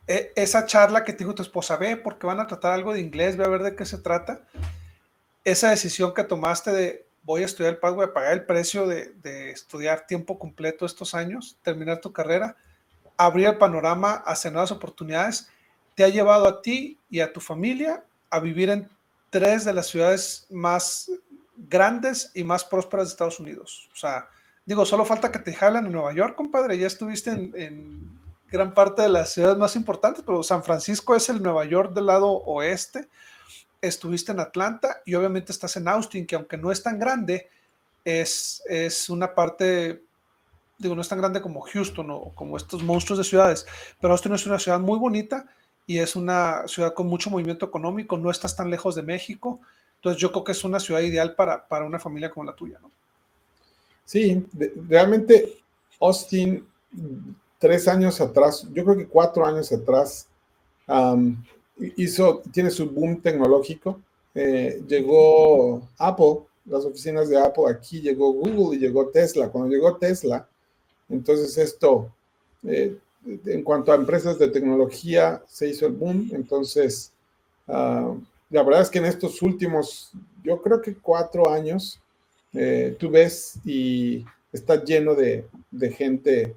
[0.06, 3.00] e, esa charla que te dijo tu esposa, ve, porque van a tratar algo de
[3.00, 4.46] inglés, ve a ver de qué se trata
[5.46, 9.50] esa decisión que tomaste de voy a estudiar el voy a pagar el precio de,
[9.50, 12.56] estudiar tiempo completo estos años, terminar tu carrera,
[13.16, 15.50] abrir el panorama hacia nuevas oportunidades,
[15.96, 18.88] te ha llevado a ti y a tu familia a vivir en
[19.30, 21.10] tres de las ciudades más
[21.56, 23.90] grandes y más prósperas de Estados Unidos.
[23.92, 24.28] O sea,
[24.64, 28.20] digo, solo falta que te jalen en Nueva York, compadre, ya estuviste en
[28.52, 32.06] gran parte de las ciudades más importantes, pero San Francisco es el Nueva York del
[32.06, 33.08] lado oeste
[33.80, 37.48] estuviste en Atlanta y obviamente estás en Austin, que aunque no es tan grande,
[38.04, 40.02] es, es una parte,
[40.78, 43.66] digo, no es tan grande como Houston o como estos monstruos de ciudades,
[44.00, 45.46] pero Austin es una ciudad muy bonita
[45.86, 49.60] y es una ciudad con mucho movimiento económico, no estás tan lejos de México,
[49.96, 52.78] entonces yo creo que es una ciudad ideal para, para una familia como la tuya,
[52.80, 52.90] ¿no?
[54.04, 54.46] Sí,
[54.88, 55.58] realmente
[56.00, 56.64] Austin,
[57.58, 60.28] tres años atrás, yo creo que cuatro años atrás,
[61.96, 64.00] hizo, tiene su boom tecnológico.
[64.34, 69.48] Eh, llegó Apple, las oficinas de Apple aquí, llegó Google y llegó Tesla.
[69.48, 70.48] Cuando llegó Tesla,
[71.08, 72.12] entonces esto,
[72.64, 76.30] eh, en cuanto a empresas de tecnología, se hizo el boom.
[76.32, 77.12] Entonces,
[77.68, 78.14] ah,
[78.50, 80.12] la verdad es que en estos últimos,
[80.42, 82.00] yo creo que cuatro años,
[82.52, 86.56] eh, tú ves y está lleno de, de gente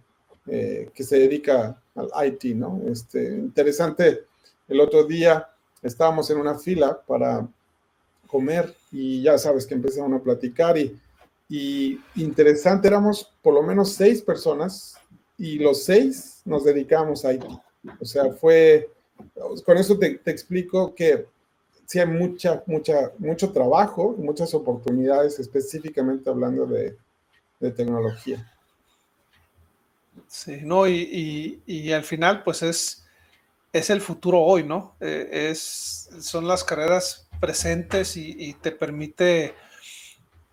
[0.50, 2.82] que se dedica al IT, ¿no?
[2.88, 4.24] Este, interesante
[4.70, 5.50] el otro día
[5.82, 7.48] estábamos en una fila para
[8.28, 14.22] comer y ya sabes que empezaron a platicar y, interesante, éramos por lo menos seis
[14.22, 14.96] personas
[15.38, 17.44] y los seis nos dedicamos a IT.
[18.00, 18.92] O sea, fue,
[19.66, 21.26] con eso te, explico que
[21.88, 26.96] sí hay mucha, mucha, mucho trabajo, muchas oportunidades, específicamente hablando de,
[27.76, 28.50] tecnología.
[30.28, 33.09] Sí, no, y, y, al final, pues es,
[33.74, 34.96] es el futuro hoy, ¿no?
[35.00, 39.54] Eh, es, son las carreras presentes y, te permite,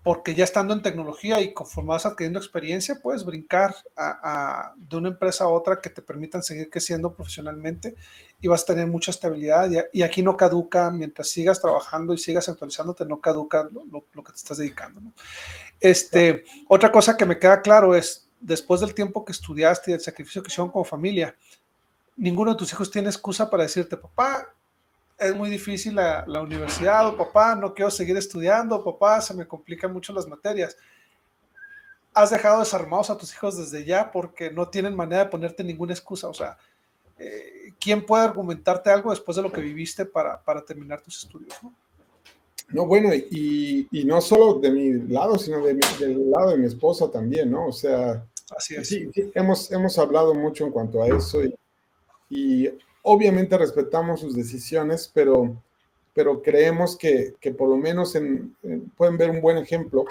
[0.05, 3.75] porque ya estando en tecnología y conforme vas adquiriendo experiencia, puedes brincar
[4.77, 7.97] de una empresa a otra que te permitan seguir creciendo profesionalmente
[8.41, 9.69] y vas a tener mucha estabilidad.
[9.93, 14.37] Y, aquí no caduca, mientras sigas trabajando y sigas actualizándote, no caduca lo, que te
[14.37, 15.01] estás dedicando.
[15.01, 15.13] ¿no?
[15.81, 20.01] Este, otra cosa que me queda claro es, después del tiempo que estudiaste y el
[20.01, 21.35] sacrificio que hicieron como familia,
[22.17, 24.53] ninguno de tus hijos tiene excusa para decirte, papá,
[25.19, 29.93] es muy difícil la, universidad, o papá, no quiero seguir estudiando, papá, se me complican
[29.93, 30.77] mucho las materias.
[32.13, 35.93] Has dejado desarmados a tus hijos desde ya porque no tienen manera de ponerte ninguna
[35.93, 36.29] excusa.
[36.29, 36.57] O sea,
[37.19, 41.55] eh, ¿quién puede argumentarte algo después de lo que viviste para, terminar tus estudios?
[42.69, 42.87] ¿no?
[42.87, 47.51] bueno, y, no solo de mi lado, sino de del lado de mi esposa también,
[47.51, 47.69] ¿no?
[47.69, 48.25] O sea,
[48.57, 51.53] Así sí, hemos, hemos hablado mucho en cuanto a eso y,
[52.29, 52.69] y
[53.03, 55.63] obviamente respetamos sus decisiones, pero,
[56.15, 58.17] pero creemos que, que por lo menos
[58.97, 60.05] pueden ver un buen ejemplo.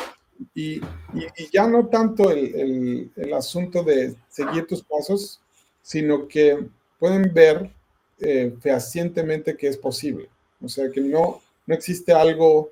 [0.53, 0.81] Y,
[1.13, 5.41] y, ya no tanto el, el, asunto de seguir tus pasos,
[5.81, 6.67] sino que
[6.99, 7.71] pueden ver
[8.19, 10.29] eh, fehacientemente que es posible.
[10.61, 12.71] O sea, que no, no existe algo,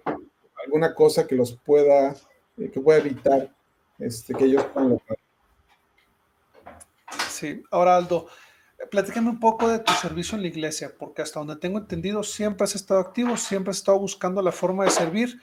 [0.65, 2.15] alguna cosa que los pueda,
[2.57, 3.53] eh, que pueda evitar
[3.99, 5.17] este, que ellos puedan lograr.
[7.29, 8.27] Sí, ahora Aldo,
[8.89, 12.63] platícame un poco de tu servicio en la iglesia, porque hasta donde tengo entendido, siempre
[12.63, 15.39] has estado activo, siempre has estado buscando la forma de servir.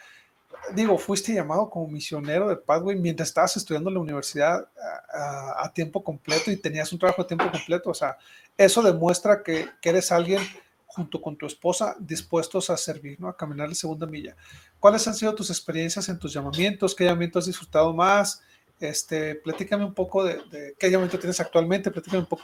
[0.74, 4.68] Digo, fuiste llamado como misionero de Padway mientras estabas estudiando en la universidad
[5.12, 7.91] a, tiempo completo y tenías un trabajo a tiempo completo.
[7.91, 8.18] O sea,
[8.57, 10.43] eso demuestra que, eres alguien
[10.86, 13.28] junto con tu esposa dispuestos a servir, ¿no?
[13.28, 14.36] A caminar la segunda milla.
[14.78, 16.95] ¿Cuáles han sido tus experiencias en tus llamamientos?
[16.95, 18.43] ¿Qué llamamiento has disfrutado más?
[18.80, 22.43] Este, platícame un poco de, de qué llamamiento tienes actualmente, platícame un poco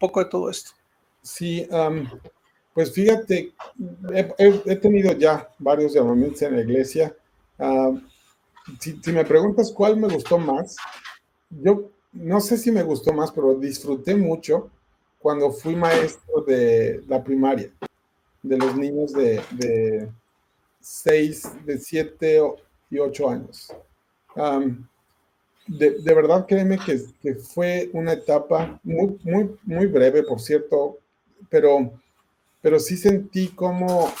[0.00, 0.72] poco de todo esto.
[1.22, 1.68] Sí,
[2.74, 3.52] pues fíjate,
[4.12, 7.14] he, tenido ya varios llamamientos en la iglesia.
[8.80, 10.76] si, me preguntas cuál me gustó más,
[11.50, 14.70] yo no sé si me gustó más, pero disfruté mucho
[15.18, 17.70] cuando fui maestro de la primaria,
[18.42, 20.08] de los niños de, de
[20.80, 22.42] 6, de 7
[22.90, 23.72] y 8 años
[25.66, 30.98] de, verdad créeme que, que, fue una etapa muy, muy, muy breve, por cierto,
[31.48, 31.92] pero,
[32.60, 34.12] pero sí sentí como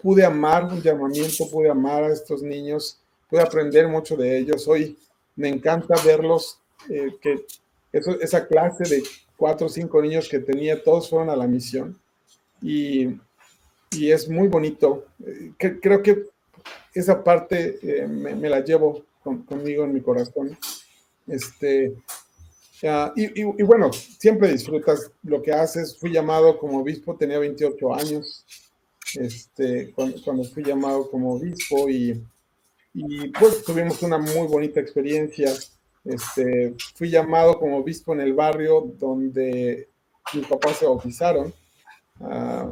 [0.00, 4.68] pude amar un llamamiento, pude amar a estos niños, pude aprender mucho de ellos.
[4.68, 4.96] Hoy
[5.36, 7.44] me encanta verlos, eh, que
[7.92, 9.02] eso, esa clase de
[9.36, 11.98] cuatro o cinco niños que tenía, todos fueron a la misión.
[12.62, 13.20] Y,
[13.90, 15.04] y es muy bonito.
[15.26, 16.26] Eh, creo que
[16.94, 20.56] esa parte eh, me, me, la llevo conmigo en mi corazón.
[21.26, 21.96] Este,
[23.16, 25.98] y, bueno, siempre disfrutas lo que haces.
[25.98, 28.44] Fui llamado como obispo, tenía 28 años,
[29.14, 32.22] este, cuando, fui llamado como obispo y,
[32.92, 35.52] y, pues tuvimos una muy bonita experiencia.
[36.04, 39.88] Este, fui llamado como obispo en el barrio donde
[40.34, 41.54] mis papás se bautizaron.
[42.20, 42.70] Ah,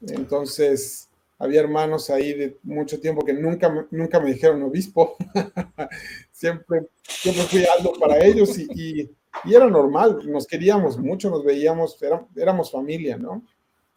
[0.00, 1.08] entonces,
[1.42, 5.16] había hermanos ahí de mucho tiempo que nunca, nunca me dijeron obispo.
[6.30, 9.10] siempre, siempre fui algo para ellos y, y,
[9.52, 11.98] era normal, nos queríamos mucho, nos veíamos,
[12.36, 13.42] éramos familia, ¿no?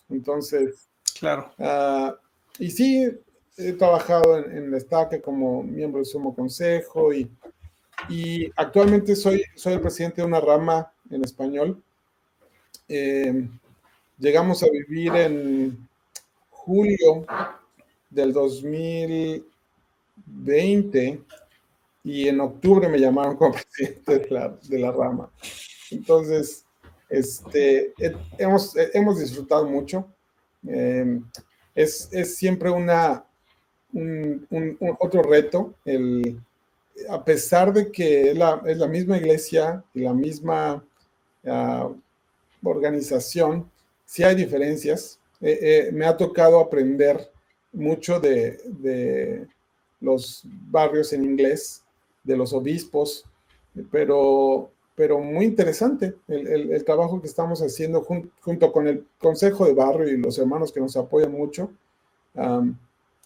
[0.10, 0.88] Entonces,
[1.20, 1.54] claro.
[1.60, 2.16] Ah,
[2.58, 3.08] y sí,
[3.58, 7.30] he trabajado en, en Destaque como miembro del Sumo Consejo y,
[8.10, 11.80] y actualmente soy, soy el presidente de una rama en español.
[12.88, 13.48] Eh,
[14.18, 15.85] llegamos a vivir en
[16.66, 17.26] julio
[18.10, 21.22] del 2020
[22.04, 25.32] y en octubre me llamaron como presidente de la, de la rama.
[25.92, 26.66] Entonces,
[27.10, 27.94] este,
[28.38, 30.08] hemos, hemos disfrutado mucho.
[30.68, 31.22] Eh,
[31.76, 33.24] es, es, siempre una,
[33.94, 36.42] un, otro reto, el,
[37.10, 40.84] a pesar de que es la, misma iglesia y la misma
[41.44, 41.96] uh,
[42.64, 43.70] organización,
[44.06, 45.20] sí hay diferencias.
[45.46, 47.32] Eh, eh, me ha tocado aprender
[47.72, 49.48] mucho de,
[50.02, 51.84] los barrios en inglés,
[52.24, 53.26] de los obispos,
[53.92, 59.68] pero, pero muy interesante el, el, trabajo que estamos haciendo jun, junto con el Consejo
[59.68, 61.70] de Barrio y los hermanos que nos apoyan mucho.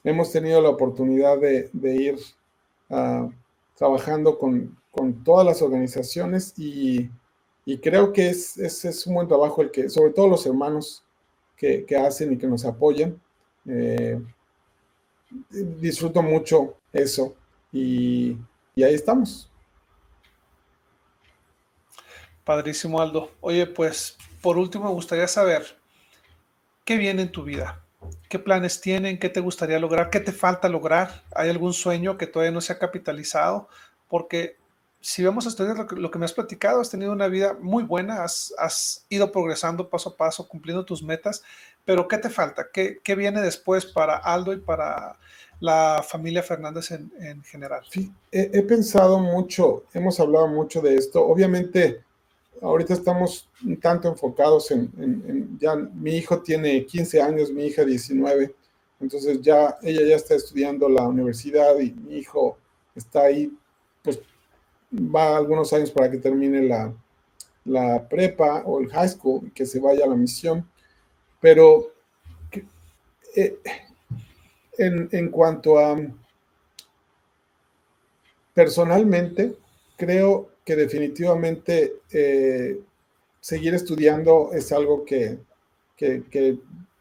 [0.04, 2.20] Hemos tenido la oportunidad de, ir
[2.90, 3.32] uh,
[3.78, 7.10] trabajando con, con, todas las organizaciones y,
[7.64, 11.06] y creo que es, es, un buen trabajo el que, sobre todo los hermanos
[11.60, 13.20] que, hacen y que nos apoyan.
[13.68, 14.20] Eh,
[15.50, 17.36] disfruto mucho eso
[17.72, 18.38] y,
[18.74, 19.52] y ahí estamos.
[22.46, 23.30] Padrísimo, Aldo.
[23.42, 25.78] Oye, pues por último me gustaría saber
[26.86, 27.84] qué viene en tu vida.
[28.30, 29.20] ¿Qué planes tienen?
[29.20, 30.10] ¿Qué te gustaría lograr?
[30.10, 31.24] ¿Qué te falta lograr?
[31.36, 33.68] ¿Hay algún sueño que todavía no se ha capitalizado?
[34.08, 34.56] Porque
[35.02, 37.58] si vemos a estudiar lo que, lo que me has platicado, has tenido una vida
[37.60, 41.44] muy buena, has, has, ido progresando paso a paso, cumpliendo tus metas,
[41.86, 42.68] pero ¿qué te falta?
[42.72, 45.18] ¿Qué, qué viene después para Aldo y para
[45.62, 47.84] la familia Fernández en, en general?
[47.90, 51.26] Sí, he, he, pensado mucho, hemos hablado mucho de esto.
[51.26, 52.04] Obviamente,
[52.62, 57.66] ahorita estamos un tanto enfocados en, en, en, ya mi hijo tiene 15 años, mi
[57.66, 58.54] hija 19,
[59.00, 62.58] entonces ya ella ya está estudiando la universidad y mi hijo
[62.96, 63.52] está ahí,
[64.04, 64.20] pues
[64.94, 66.94] va algunos años para que termine la,
[67.66, 70.68] la prepa o el high school que se vaya a la misión,
[71.40, 71.92] pero
[73.36, 73.60] eh,
[74.78, 75.98] en, en cuanto a
[78.60, 79.56] personalmente,
[79.96, 82.80] creo que definitivamente eh,
[83.40, 85.40] seguir estudiando es algo que,
[85.96, 86.58] que,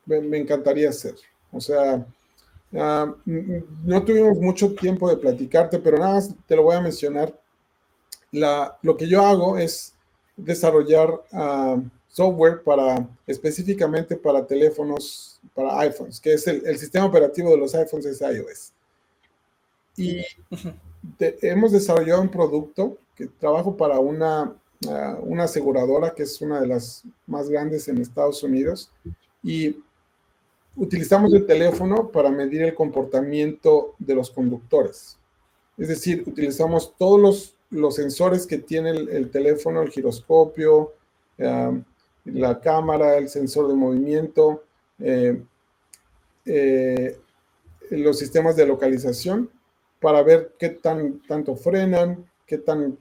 [0.06, 1.16] me, encantaría hacer.
[1.50, 2.06] O sea,
[2.72, 3.14] uh,
[3.84, 7.36] no tuvimos mucho tiempo de platicarte, pero nada más te lo voy a mencionar.
[8.32, 9.94] La, lo que yo hago es
[10.36, 17.50] desarrollar uh, software para específicamente para teléfonos, para iPhones, que es el, el sistema operativo
[17.50, 18.72] de los iPhones es iOS.
[19.96, 20.22] Y
[21.18, 24.54] de, hemos desarrollado un producto que trabajo para una,
[24.86, 28.90] uh, una aseguradora que es una de las más grandes en Estados Unidos
[29.42, 29.76] y
[30.76, 35.18] utilizamos el teléfono para medir el comportamiento de los conductores.
[35.76, 40.94] Es decir, utilizamos todos los, los sensores que tiene el, el teléfono, el giroscopio,
[42.24, 44.64] la cámara, el sensor de movimiento,
[44.98, 45.42] eh,
[46.44, 47.18] eh,
[47.90, 49.50] los sistemas de localización
[50.00, 52.98] para ver qué tan, tanto frenan, qué tan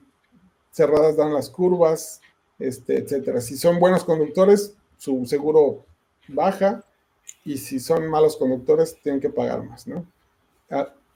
[0.70, 2.20] cerradas dan las curvas,
[2.58, 3.40] este, etcétera.
[3.40, 5.84] Si son buenos conductores, su seguro
[6.28, 6.84] baja
[7.44, 10.04] y si son malos conductores, tienen que pagar más, ¿no?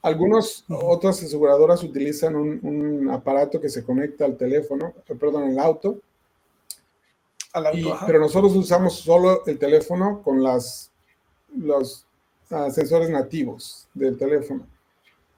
[0.02, 6.00] Algunas otras aseguradoras utilizan un, un, aparato que se conecta al teléfono, perdón, al auto.
[7.52, 10.90] Al auto y, pero nosotros usamos solo el teléfono con las,
[11.56, 12.04] los
[12.50, 14.66] uh, sensores nativos del teléfono.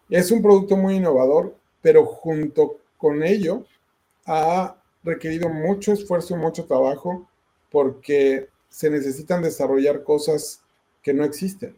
[0.09, 3.67] Es un producto muy innovador, pero junto con ello
[4.25, 7.29] ha requerido mucho esfuerzo, mucho trabajo,
[7.71, 10.63] porque se necesitan desarrollar cosas
[11.03, 11.77] que no existen.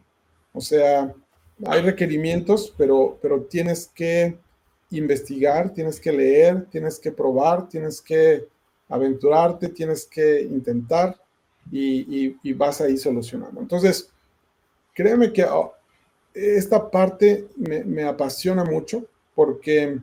[0.53, 1.13] O sea,
[1.65, 4.37] hay requerimientos, pero, pero tienes que
[4.91, 8.47] investigar, tienes que leer, tienes que probar, tienes que
[8.89, 11.17] aventurarte, tienes que intentar
[11.71, 13.59] y, y, vas ahí solucionando.
[13.59, 14.09] Entonces,
[14.93, 15.73] créeme que oh,
[16.33, 19.03] esta parte me, me apasiona mucho
[19.35, 19.99] porque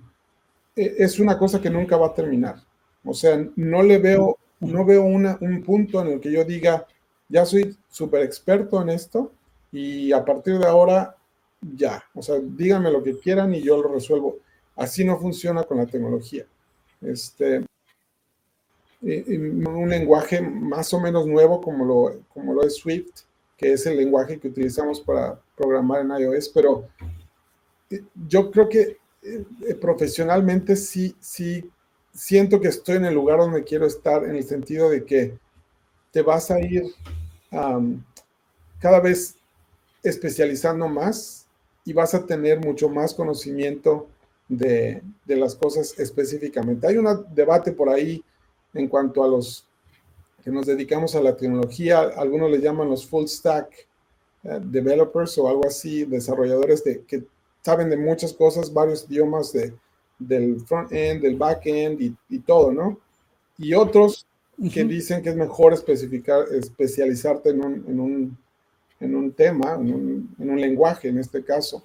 [0.77, 2.57] e, es una cosa que nunca va a terminar.
[3.05, 6.87] O sea, no le veo, no veo una, un punto en el que yo diga,
[7.29, 9.33] ya soy súper experto en esto
[9.73, 11.17] y a partir de ahora,
[11.77, 12.03] ya.
[12.15, 14.39] O sea, díganme lo que quieran y yo lo resuelvo.
[14.77, 16.47] Así no funciona con la tecnología.
[17.01, 17.65] Este,
[19.03, 23.23] un lenguaje más o menos nuevo como lo, como lo es Swift,
[23.57, 26.89] que es el lenguaje que utilizamos para programar en iOS, pero
[27.91, 31.71] eh, yo creo que eh, profesionalmente sí, sí
[32.13, 35.39] siento que estoy en el lugar donde quiero estar, en el sentido de que
[36.11, 36.85] te vas a ir
[37.51, 38.03] um,
[38.79, 39.37] cada vez
[40.03, 41.44] especializando más
[41.85, 44.09] y vas a tener mucho más conocimiento
[44.49, 46.87] de, de las cosas específicamente.
[46.87, 48.23] Hay un debate por ahí
[48.73, 49.67] en cuanto a los
[50.45, 53.89] que nos dedicamos a la tecnología, algunos le llaman los full stack
[54.45, 57.25] eh, developers o algo así, desarrolladores de, que
[57.63, 59.73] saben de muchas cosas, varios idiomas de,
[60.19, 62.99] del front-end, del back-end y, y, todo, ¿no?
[63.57, 64.27] Y otros
[64.73, 68.39] que dicen que es mejor especificar, especializarte en un, en un,
[69.01, 71.83] en un tema, en un, en un, lenguaje en este caso.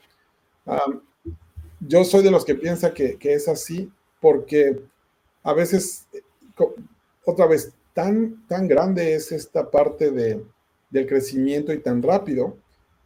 [1.80, 3.92] yo soy de los que piensa que, es así
[4.22, 4.82] porque
[5.44, 6.08] a veces,
[7.26, 10.44] otra vez, tan, tan grande es esta parte de,
[10.90, 12.58] del crecimiento y tan rápido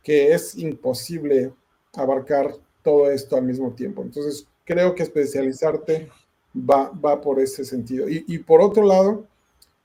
[0.03, 1.53] que es imposible
[1.93, 4.01] abarcar todo esto al mismo tiempo.
[4.01, 6.09] Entonces, creo que especializarte
[6.53, 8.07] va, va por ese sentido.
[8.09, 9.25] Y por otro lado,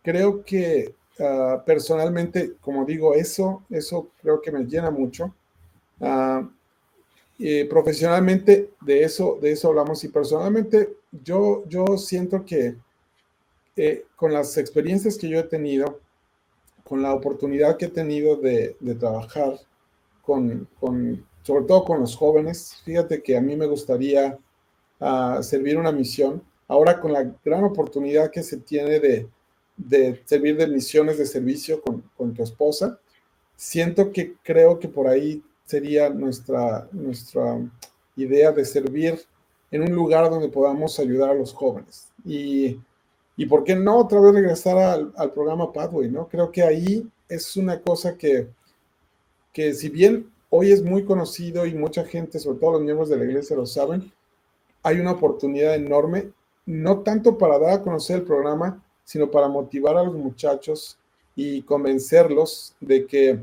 [0.03, 5.35] creo que uh, personalmente, como digo, eso, eso creo que me llena mucho.
[6.01, 6.49] Uh,
[7.69, 12.77] profesionalmente, de eso, de eso hablamos y personalmente yo, yo siento que
[13.77, 16.01] eh, con las experiencias que yo he tenido,
[16.83, 19.61] con la oportunidad que he tenido de, de trabajar
[20.23, 24.37] con, con, sobre todo con los jóvenes, fíjate que a mí me gustaría
[24.99, 26.43] uh, servir una misión.
[26.67, 29.29] Ahora con la gran oportunidad que se tiene de,
[29.79, 32.99] de servir de misiones de servicio con, con, tu esposa,
[33.57, 37.59] siento que creo que por ahí sería nuestra, nuestra
[38.17, 39.21] idea de servir
[39.71, 42.09] en un lugar donde podamos ayudar a los jóvenes.
[42.25, 42.79] Y
[43.39, 44.77] y por qué no otra vez regresar
[45.15, 46.27] al, programa Pathway, ¿no?
[46.27, 48.49] Creo que ahí es una cosa que,
[49.53, 53.17] que si bien hoy es muy conocido y mucha gente, sobre todo los miembros de
[53.17, 54.13] la iglesia lo saben,
[54.83, 56.33] hay una oportunidad enorme,
[56.67, 60.99] no tanto para dar a conocer el programa, sino para motivar a los muchachos
[61.35, 63.41] y convencerlos de que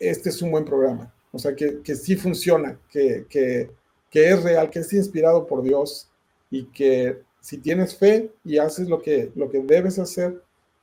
[0.00, 3.70] este es un buen programa, o sea, que, que sí funciona, que, que,
[4.10, 6.08] que es real, que es inspirado por Dios
[6.50, 10.42] y que si tienes fe y haces lo que, lo que debes hacer,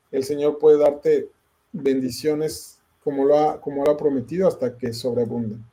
[0.09, 1.29] el Señor puede darte
[1.73, 5.65] bendiciones como lo ha, como lo ha prometido hasta que sobreabunden.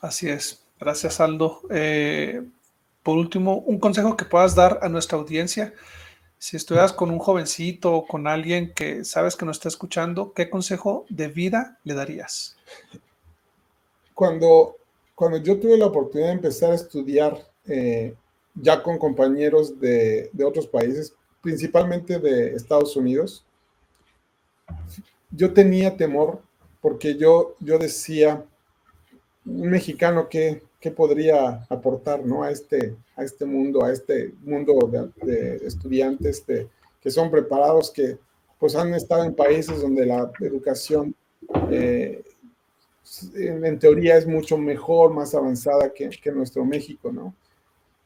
[0.00, 0.64] Así es.
[0.80, 1.60] Gracias, Aldo.
[1.70, 2.42] Eh,
[3.02, 5.74] por último, un consejo que puedas dar a nuestra audiencia.
[6.38, 10.50] Si estuvieras con un jovencito o con alguien que sabes que no está escuchando, ¿qué
[10.50, 12.56] consejo de vida le darías?
[14.14, 14.76] Cuando,
[15.14, 18.14] cuando yo tuve la oportunidad de empezar a estudiar eh,
[18.54, 23.44] ya con compañeros de, de, otros países, principalmente de Estados Unidos,
[25.30, 26.42] yo tenía temor
[26.80, 28.44] porque yo, yo decía,
[29.46, 32.42] un mexicano que, que podría aportar ¿no?
[32.42, 36.68] a, este, a este mundo, a este mundo de, de estudiantes de,
[37.00, 38.18] que son preparados, que
[38.58, 41.14] pues han estado en países donde la educación
[41.70, 42.24] eh,
[43.36, 47.32] en, en, teoría es mucho mejor, más avanzada que, que nuestro México, ¿no?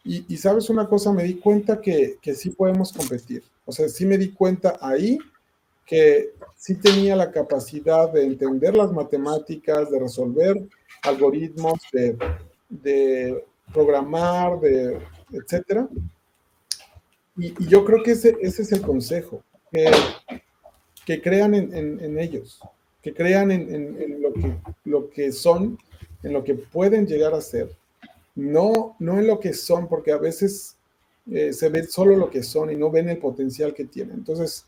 [0.04, 3.42] Y, y, sabes una cosa, me di cuenta que, que sí podemos competir.
[3.64, 5.18] O sea, sí me di cuenta ahí
[5.86, 10.62] que sí tenía la capacidad de entender las matemáticas, de resolver
[11.02, 12.16] algoritmos, de,
[12.68, 14.98] de programar, de
[15.32, 15.88] etcétera.
[17.36, 22.60] Y, yo creo que ese, ese es el consejo, que, crean en, en, en, ellos,
[23.02, 25.78] que crean en, en lo, que, lo que son,
[26.22, 27.70] en lo que pueden llegar a ser
[28.36, 30.76] no, no en lo que son, porque a veces
[31.28, 34.18] eh, se ve solo lo que son y no ven el potencial que tienen.
[34.18, 34.66] Entonces,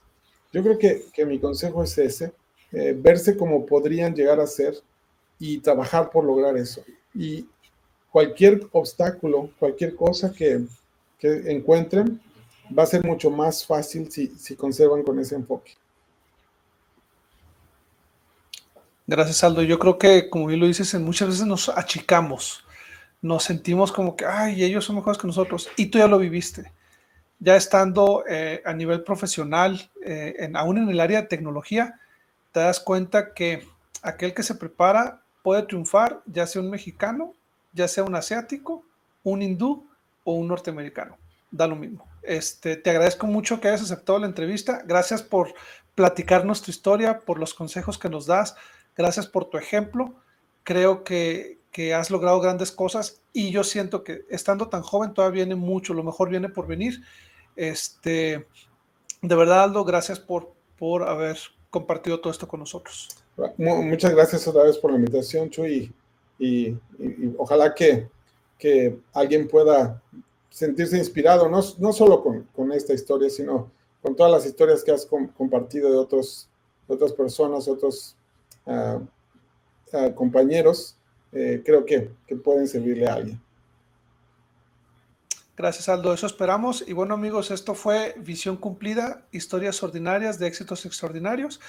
[0.52, 2.32] yo creo que, que mi consejo es ese,
[2.72, 4.74] eh, verse como podrían llegar a ser
[5.38, 6.82] y trabajar por lograr eso.
[7.14, 7.46] Y
[8.18, 10.64] cualquier obstáculo, cualquier cosa que,
[11.20, 12.20] que encuentren,
[12.76, 15.76] va a ser mucho más fácil si, si conservan con ese enfoque.
[19.06, 19.62] Gracias, Aldo.
[19.62, 22.64] Yo creo que, como bien lo dices, muchas veces nos achicamos
[23.20, 25.68] nos sentimos como que, ay, ellos son mejores que nosotros.
[25.76, 26.72] Y tú ya lo viviste.
[27.38, 32.00] Ya estando eh, a nivel profesional, eh, en, aún en el área de tecnología,
[32.50, 33.64] te das cuenta que
[34.02, 37.34] aquel que se prepara puede triunfar, ya sea un mexicano,
[37.78, 38.84] ya sea un asiático,
[39.22, 39.88] un hindú
[40.24, 41.16] o un norteamericano.
[41.50, 42.06] Da lo mismo.
[42.22, 44.82] Este, te agradezco mucho que hayas aceptado la entrevista.
[44.84, 45.54] Gracias por
[45.94, 48.56] platicarnos tu historia, por los consejos que nos das.
[48.96, 50.14] Gracias por tu ejemplo.
[50.64, 55.44] Creo que, que has logrado grandes cosas y yo siento que estando tan joven todavía
[55.44, 57.02] viene mucho, lo mejor viene por venir.
[57.56, 58.46] Este,
[59.22, 61.38] de verdad, Aldo, gracias por, por haber
[61.70, 63.08] compartido todo esto con nosotros.
[63.56, 65.92] Muchas gracias otra vez por la invitación, Chuy,
[66.38, 66.76] y,
[67.36, 68.08] ojalá que,
[68.58, 70.00] que, alguien pueda
[70.50, 73.70] sentirse inspirado, no, no solo con, con, esta historia, sino
[74.02, 76.48] con todas las historias que has com compartido de, otros,
[76.86, 78.16] otras personas, otros
[78.66, 79.04] uh,
[80.14, 80.96] compañeros,
[81.32, 83.40] eh, creo que, que pueden servirle a alguien.
[85.56, 86.14] Gracias, Aldo.
[86.14, 86.84] Eso esperamos.
[86.86, 91.60] Y bueno, amigos, esto fue Visión Cumplida, historias ordinarias de éxitos extraordinarios.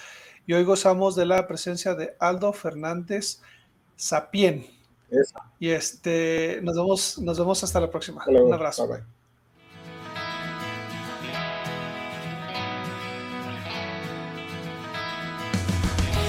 [0.46, 3.42] Y hoy gozamos de la presencia de Aldo Fernández
[4.00, 4.66] Sapien.
[5.60, 8.24] Y este, nos vemos, nos vemos hasta la próxima.
[8.28, 8.88] Un abrazo.